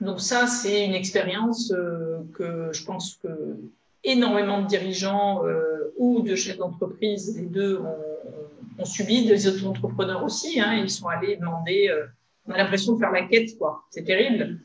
[0.00, 3.56] Donc ça, c'est une expérience euh, que je pense que
[4.04, 10.60] énormément de dirigeants euh, ou de chefs d'entreprise, les deux ont, subi, des auto-entrepreneurs aussi.
[10.60, 12.04] Hein, ils sont allés demander, euh,
[12.46, 13.84] on a l'impression de faire la quête, quoi.
[13.90, 14.58] C'est terrible.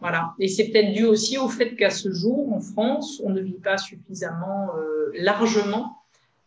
[0.00, 0.34] Voilà.
[0.38, 3.52] Et c'est peut-être dû aussi au fait qu'à ce jour, en France, on ne vit
[3.52, 4.68] pas suffisamment
[5.14, 5.96] largement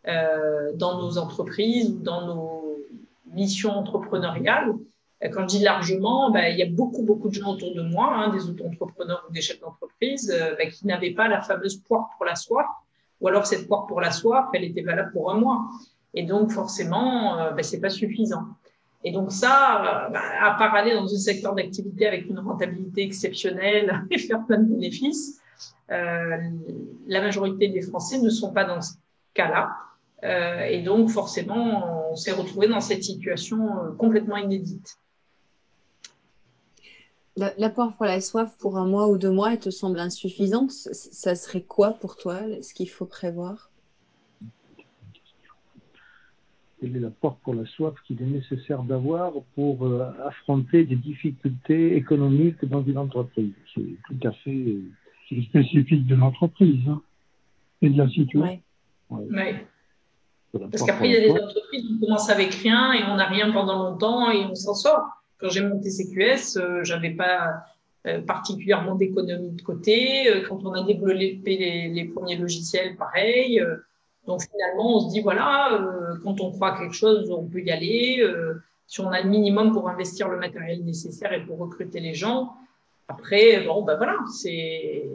[0.04, 2.78] dans nos entreprises ou dans nos
[3.34, 4.74] missions entrepreneuriales
[5.20, 8.12] quand je dis largement, ben, il y a beaucoup, beaucoup de gens autour de moi,
[8.14, 12.10] hein, des auto-entrepreneurs ou des chefs d'entreprise, euh, ben, qui n'avaient pas la fameuse poire
[12.16, 12.66] pour la soif,
[13.20, 15.68] ou alors cette poire pour la soif, elle était valable pour un mois.
[16.14, 18.44] Et donc, forcément, euh, ben, c'est pas suffisant.
[19.04, 23.02] Et donc ça, euh, ben, à part aller dans un secteur d'activité avec une rentabilité
[23.02, 25.40] exceptionnelle et faire plein de bénéfices,
[25.90, 26.36] euh,
[27.06, 28.94] la majorité des Français ne sont pas dans ce
[29.34, 29.70] cas-là.
[30.24, 34.98] Euh, et donc, forcément, on s'est retrouvé dans cette situation complètement inédite.
[37.56, 40.72] L'apport pour la soif pour un mois ou deux mois, elle te semble insuffisante?
[40.72, 43.70] Ça serait quoi pour toi, ce qu'il faut prévoir?
[46.80, 51.96] Quel est l'apport pour la soif qu'il est nécessaire d'avoir pour euh, affronter des difficultés
[51.96, 53.52] économiques dans une entreprise?
[53.74, 54.78] C'est tout à fait
[55.48, 57.02] spécifique de l'entreprise hein,
[57.82, 58.60] et de la situation.
[60.52, 63.26] Parce qu'après, il y a des entreprises où on commence avec rien et on n'a
[63.26, 65.04] rien pendant longtemps et on s'en sort.
[65.38, 67.64] Quand j'ai monté CQS, euh, j'avais pas
[68.06, 70.30] euh, particulièrement d'économie de côté.
[70.30, 73.60] Euh, quand on a développé les, premiers logiciels, pareil.
[73.60, 73.76] Euh,
[74.26, 75.80] donc finalement, on se dit voilà,
[76.22, 78.22] quand on croit à quelque chose, on peut y aller.
[78.86, 82.52] si on a le minimum pour investir le matériel nécessaire et pour recruter les gens,
[83.08, 85.06] après, bon, ben voilà, c'est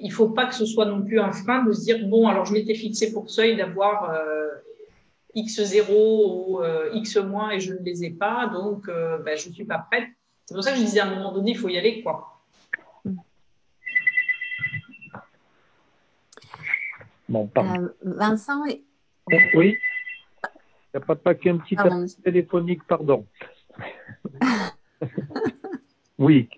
[0.00, 2.46] il faut pas que ce soit non plus un frein de se dire bon alors
[2.46, 4.14] je m'étais fixé pour seuil d'avoir
[5.34, 9.48] X0 ou euh, X moins et je ne les ai pas, donc euh, ben, je
[9.48, 10.08] ne suis pas prête.
[10.46, 12.02] C'est pour ça que je disais à un moment donné, il faut y aller.
[12.02, 12.42] quoi.
[17.28, 18.84] Bon, euh, Vincent Oui.
[20.92, 21.76] Il n'y a pas de paquet, un petit
[22.24, 23.24] téléphonique, pardon.
[26.20, 26.50] oui.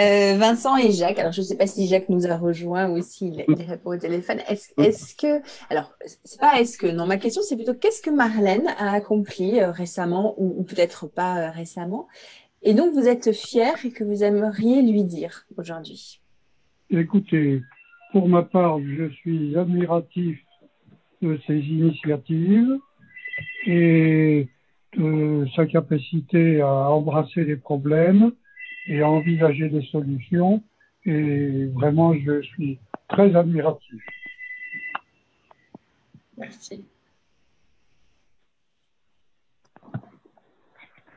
[0.00, 3.00] Euh, Vincent et Jacques, alors je ne sais pas si Jacques nous a rejoint ou
[3.02, 4.38] s'il il répond au téléphone.
[4.48, 5.40] Est-ce est que,
[5.70, 5.94] alors,
[6.24, 9.70] c'est pas est-ce que, non, ma question c'est plutôt qu'est-ce que Marlène a accompli euh,
[9.70, 12.08] récemment ou, peut-être pas euh, récemment
[12.62, 16.20] et donc vous êtes fier et que vous aimeriez lui dire aujourd'hui?
[16.90, 17.62] Écoutez,
[18.10, 20.40] pour ma part, je suis admiratif
[21.22, 22.76] de ses initiatives
[23.66, 24.48] et
[24.96, 28.32] de sa capacité à embrasser les problèmes
[28.88, 30.62] et à envisager des solutions.
[31.04, 32.78] Et vraiment, je suis
[33.08, 34.02] très admiratif.
[36.36, 36.84] Merci.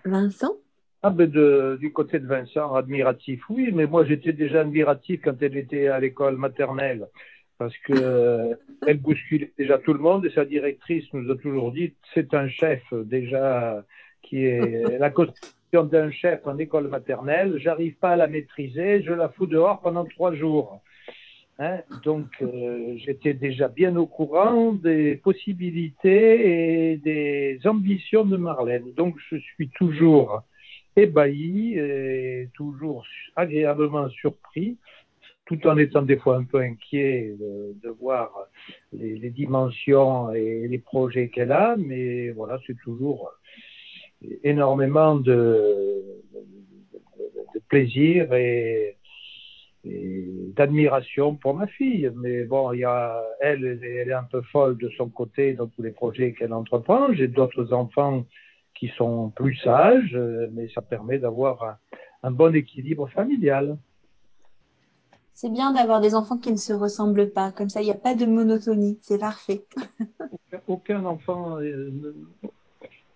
[0.05, 0.55] Vincent?
[1.03, 5.41] Ah ben de, du côté de Vincent, admiratif, oui, mais moi j'étais déjà admiratif quand
[5.41, 7.07] elle était à l'école maternelle,
[7.57, 8.55] parce que
[8.87, 12.47] elle bousculait déjà tout le monde et sa directrice nous a toujours dit c'est un
[12.49, 13.83] chef déjà
[14.21, 15.09] qui est la
[15.71, 20.05] d'un chef en école maternelle, j'arrive pas à la maîtriser, je la fous dehors pendant
[20.05, 20.81] trois jours.
[21.59, 28.93] Hein Donc, euh, j'étais déjà bien au courant des possibilités et des ambitions de Marlène.
[28.93, 30.43] Donc, je suis toujours
[30.97, 34.77] ébahi et toujours agréablement surpris,
[35.45, 38.31] tout en étant des fois un peu inquiet de, voir
[38.91, 41.75] les, dimensions et les projets qu'elle a.
[41.77, 43.31] Mais voilà, c'est toujours
[44.43, 46.03] énormément de,
[47.53, 48.97] de, plaisir et,
[49.83, 52.11] d'admiration pour ma fille.
[52.15, 55.67] Mais bon, il y a, elle, elle est un peu folle de son côté dans
[55.67, 57.11] tous les projets qu'elle entreprend.
[57.13, 58.25] J'ai d'autres enfants
[58.75, 60.17] qui sont plus sages,
[60.51, 61.77] mais ça permet d'avoir un,
[62.23, 63.77] un bon équilibre familial.
[65.33, 67.51] C'est bien d'avoir des enfants qui ne se ressemblent pas.
[67.51, 68.99] Comme ça, il n'y a pas de monotonie.
[69.01, 69.65] C'est parfait.
[70.67, 72.13] aucun enfant, euh,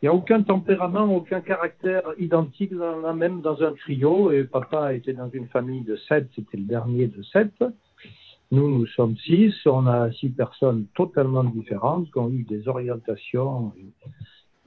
[0.02, 2.74] il n'y a aucun tempérament, aucun caractère identique,
[3.16, 4.32] même dans un trio.
[4.32, 7.54] Et papa était dans une famille de sept, c'était le dernier de sept.
[8.52, 9.54] Nous, nous sommes six.
[9.66, 13.86] On a six personnes totalement différentes qui ont eu des orientations et,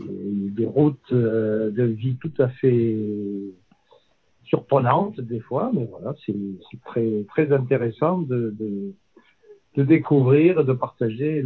[0.01, 2.97] des routes euh, de vie tout à fait
[4.45, 5.71] surprenantes des fois.
[5.75, 6.35] Mais voilà, c'est
[6.85, 8.95] très, intéressant de, de,
[9.77, 11.43] de découvrir, de partager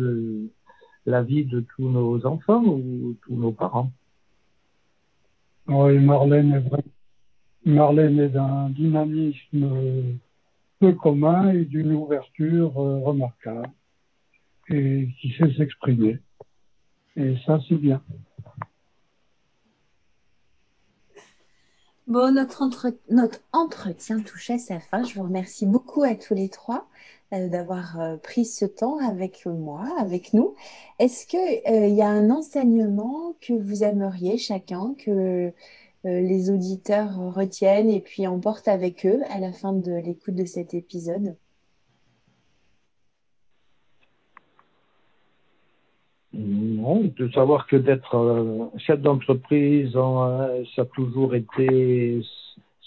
[1.06, 3.90] la vie de tous nos enfants ou tous nos parents?
[5.66, 6.84] Oui, Marlène est vrai.
[7.64, 10.18] Marlène est d'un dynamisme
[10.80, 13.70] peu commun et d'une ouverture euh, remarquable
[14.68, 16.18] et qui sait s'exprimer.
[17.16, 18.02] Et ça, c'est bien.
[22.08, 22.68] Bon, notre,
[23.10, 25.04] notre entretien touchait sa fin.
[25.04, 26.88] Je vous remercie beaucoup à tous les trois
[27.32, 30.54] d'avoir euh, pris ce temps avec moi, avec nous.
[30.98, 35.52] Est-ce qu'il y a un enseignement que vous aimeriez chacun que
[36.04, 40.44] euh, les auditeurs retiennent et puis emportent avec eux à la fin de l'écoute de
[40.44, 41.36] cet épisode?
[46.34, 52.22] Non, de savoir que d'être euh, chef d'entreprise, euh, ça a toujours été,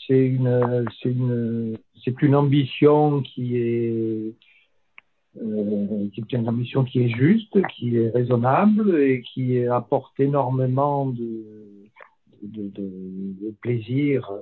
[0.07, 4.33] c'est une, c'est une, c'est une ambition qui est,
[5.41, 11.43] euh, une ambition qui est juste, qui est raisonnable et qui apporte énormément de,
[12.43, 14.39] de, plaisir euh,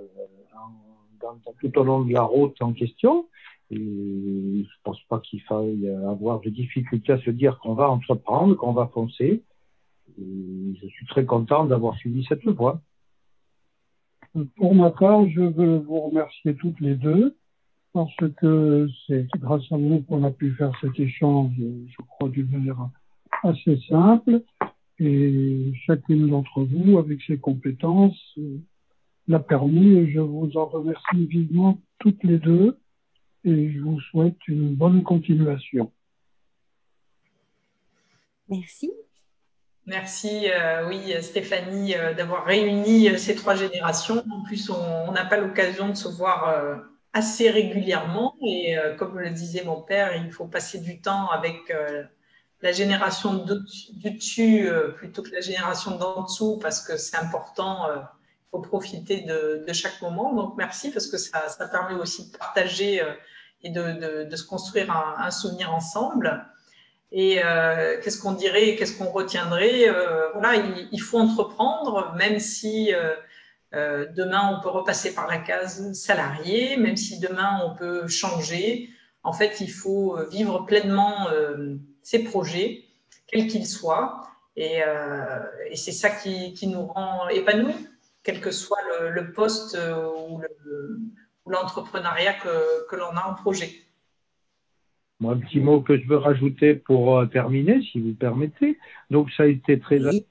[1.61, 3.27] tout au long de la route en question.
[3.71, 8.55] Et je pense pas qu'il faille avoir de difficultés à se dire qu'on va entreprendre,
[8.55, 9.41] qu'on va foncer.
[10.19, 12.81] Et je suis très content d'avoir suivi cette voie.
[14.55, 17.35] Pour ma part, je veux vous remercier toutes les deux
[17.93, 22.49] parce que c'est grâce à vous qu'on a pu faire cet échange, je crois, d'une
[22.49, 22.89] manière
[23.43, 24.41] assez simple.
[24.99, 28.37] Et chacune d'entre vous, avec ses compétences,
[29.27, 32.79] l'a permis je vous en remercie vivement toutes les deux
[33.43, 35.91] et je vous souhaite une bonne continuation.
[38.49, 38.91] Merci.
[39.85, 44.23] Merci, euh, oui, Stéphanie, euh, d'avoir réuni ces trois générations.
[44.31, 46.81] En plus, on n'a pas l'occasion de se voir
[47.13, 51.71] assez régulièrement et comme le disait mon père, il faut passer du temps avec
[52.63, 57.89] la génération du dessus euh, plutôt que la génération d'en dessous parce que c'est important.
[57.89, 60.33] Euh, il faut profiter de, chaque moment.
[60.33, 61.41] Donc merci parce que ça,
[61.71, 63.13] permet aussi de partager euh,
[63.63, 66.45] et de, se construire un, souvenir ensemble.
[67.15, 67.39] Et
[68.01, 69.87] qu'est-ce qu'on dirait, qu'est-ce qu'on retiendrait
[70.33, 70.55] Voilà,
[70.91, 72.91] il, faut entreprendre, même si
[73.71, 78.89] demain on peut repasser par la case salarié, même si demain on peut changer.
[79.21, 81.27] En fait, il faut vivre pleinement
[82.01, 82.83] ses projets,
[83.27, 84.23] quels qu'ils soient.
[84.55, 85.39] Et, euh,
[85.73, 87.87] c'est ça qui, nous rend épanouis,
[88.23, 88.79] quel que soit
[89.09, 93.71] le, poste euh, ou l'entrepreneuriat que l'on a en projet.
[95.19, 98.77] Moi, un petit mot que je veux rajouter pour euh, terminer, si vous permettez.
[99.09, 100.25] Donc, ça a été très oui.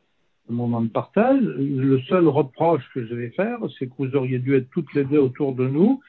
[0.51, 1.41] un moment de partage.
[1.41, 5.05] Le seul reproche que je vais faire, c'est que vous auriez dû être toutes les
[5.05, 6.01] deux autour de nous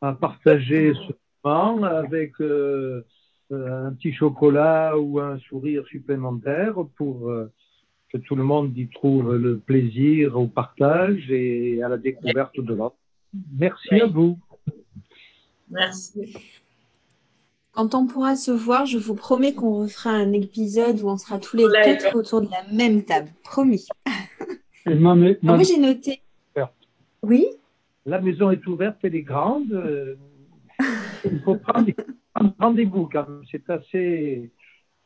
[0.00, 1.12] à partager ce
[1.44, 3.02] moment avec euh,
[3.50, 7.50] un petit chocolat ou un sourire supplémentaire pour euh,
[8.10, 12.74] que tout le monde y trouve le plaisir au partage et à la découverte de
[12.74, 12.96] l'autre.
[13.56, 14.38] Merci à vous.
[15.70, 16.34] Merci.
[17.78, 21.38] Quand on pourra se voir, je vous promets qu'on refera un épisode où on sera
[21.38, 23.28] tous les quatre autour de la même table.
[23.44, 23.86] Promis.
[24.84, 26.20] moi, j'ai noté.
[27.22, 27.46] Oui
[28.04, 29.70] La maison est ouverte, elle est grande.
[29.70, 30.16] Euh,
[31.24, 31.88] il faut prendre
[32.58, 33.42] rendez-vous quand même.
[33.48, 34.50] C'est assez,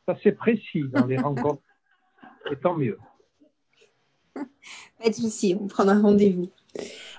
[0.06, 1.60] assez précis dans les rencontres.
[2.50, 2.98] Et tant mieux.
[4.34, 6.48] Pas de souci, on prendra rendez-vous.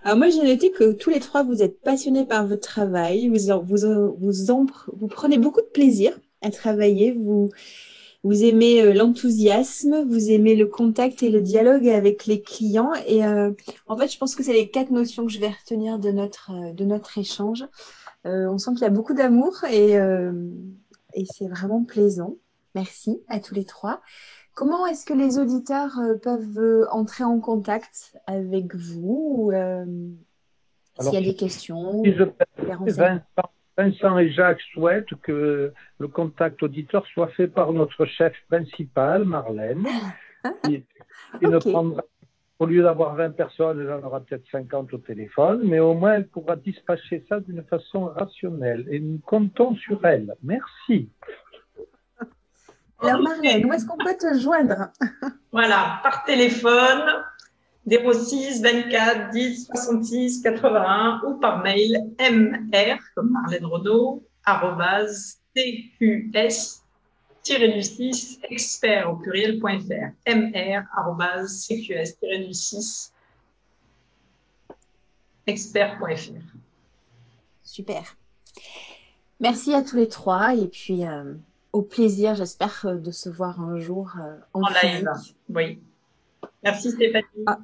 [0.03, 3.61] Alors moi, j'ai noté que tous les trois, vous êtes passionnés par votre travail, vous,
[3.63, 3.77] vous,
[4.17, 7.49] vous, vous prenez beaucoup de plaisir à travailler, vous,
[8.23, 12.91] vous aimez euh, l'enthousiasme, vous aimez le contact et le dialogue avec les clients.
[13.07, 13.51] Et euh,
[13.87, 16.51] en fait, je pense que c'est les quatre notions que je vais retenir de notre,
[16.51, 17.65] euh, de notre échange.
[18.25, 20.31] Euh, on sent qu'il y a beaucoup d'amour euh,
[21.13, 22.35] et, c'est vraiment plaisant.
[22.75, 24.01] Merci à tous les trois.
[24.55, 29.51] Comment est-ce que les auditeurs euh, peuvent entrer en contact avec vous
[30.99, 32.03] S'il y a des questions
[33.75, 39.87] Vincent, et Jacques souhaitent que le contact auditeur soit fait par notre chef principal, Marlène,
[40.63, 40.83] qui,
[41.41, 42.03] ne prendra
[42.59, 46.13] au lieu d'avoir 20 personnes, elle en aura peut-être 50 au téléphone, mais au moins
[46.13, 48.85] elle pourra dispatcher ça d'une façon rationnelle.
[48.89, 50.35] Et nous comptons sur elle.
[50.43, 51.09] Merci.
[53.03, 54.89] Alors Marlène, où est-ce qu'on peut te joindre?
[55.51, 57.23] Voilà, par téléphone
[57.87, 66.79] 06 24 10 66 81 ou par mail mr comme Marlène Renaud arrobase cqs-6
[68.49, 71.51] expert au pluriel.fr mr-cqs-6
[75.45, 76.31] expert.fr.
[77.63, 78.15] Super.
[79.41, 81.33] Merci à tous les trois et puis euh,
[81.73, 85.09] au plaisir, j'espère, euh, de se voir un jour euh, en, en live.
[85.49, 85.81] Oui.
[86.63, 87.25] Merci Stéphanie.
[87.47, 87.57] Ah.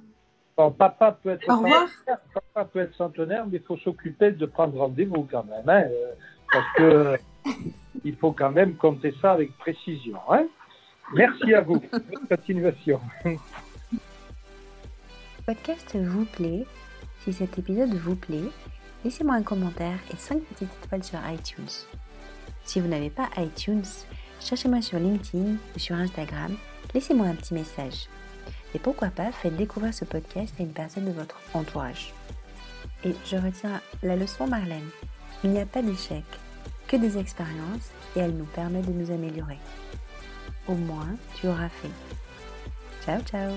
[0.57, 1.88] Bon, papa, peut être centenaire,
[2.34, 5.86] papa peut être centenaire, mais il faut s'occuper de prendre rendez-vous quand même, hein,
[6.52, 7.18] parce que
[8.03, 10.19] il faut quand même compter ça avec précision.
[10.30, 10.48] Hein.
[11.14, 11.80] Merci à vous.
[11.91, 12.99] Bonne continuation.
[15.45, 16.65] Podcast vous plaît.
[17.23, 18.49] Si cet épisode vous plaît,
[19.06, 21.69] laissez-moi un commentaire et 5 petites étoiles sur iTunes.
[22.69, 23.81] Si vous n'avez pas iTunes,
[24.39, 26.55] cherchez-moi sur LinkedIn ou sur Instagram,
[26.93, 28.05] laissez-moi un petit message.
[28.75, 32.13] Et pourquoi pas, faites découvrir ce podcast à une personne de votre entourage.
[33.03, 34.87] Et je retiens la leçon Marlène.
[35.43, 36.23] Il n'y a pas d'échec,
[36.87, 39.57] que des expériences et elle nous permet de nous améliorer.
[40.67, 41.89] Au moins, tu auras fait.
[43.03, 43.55] Ciao ciao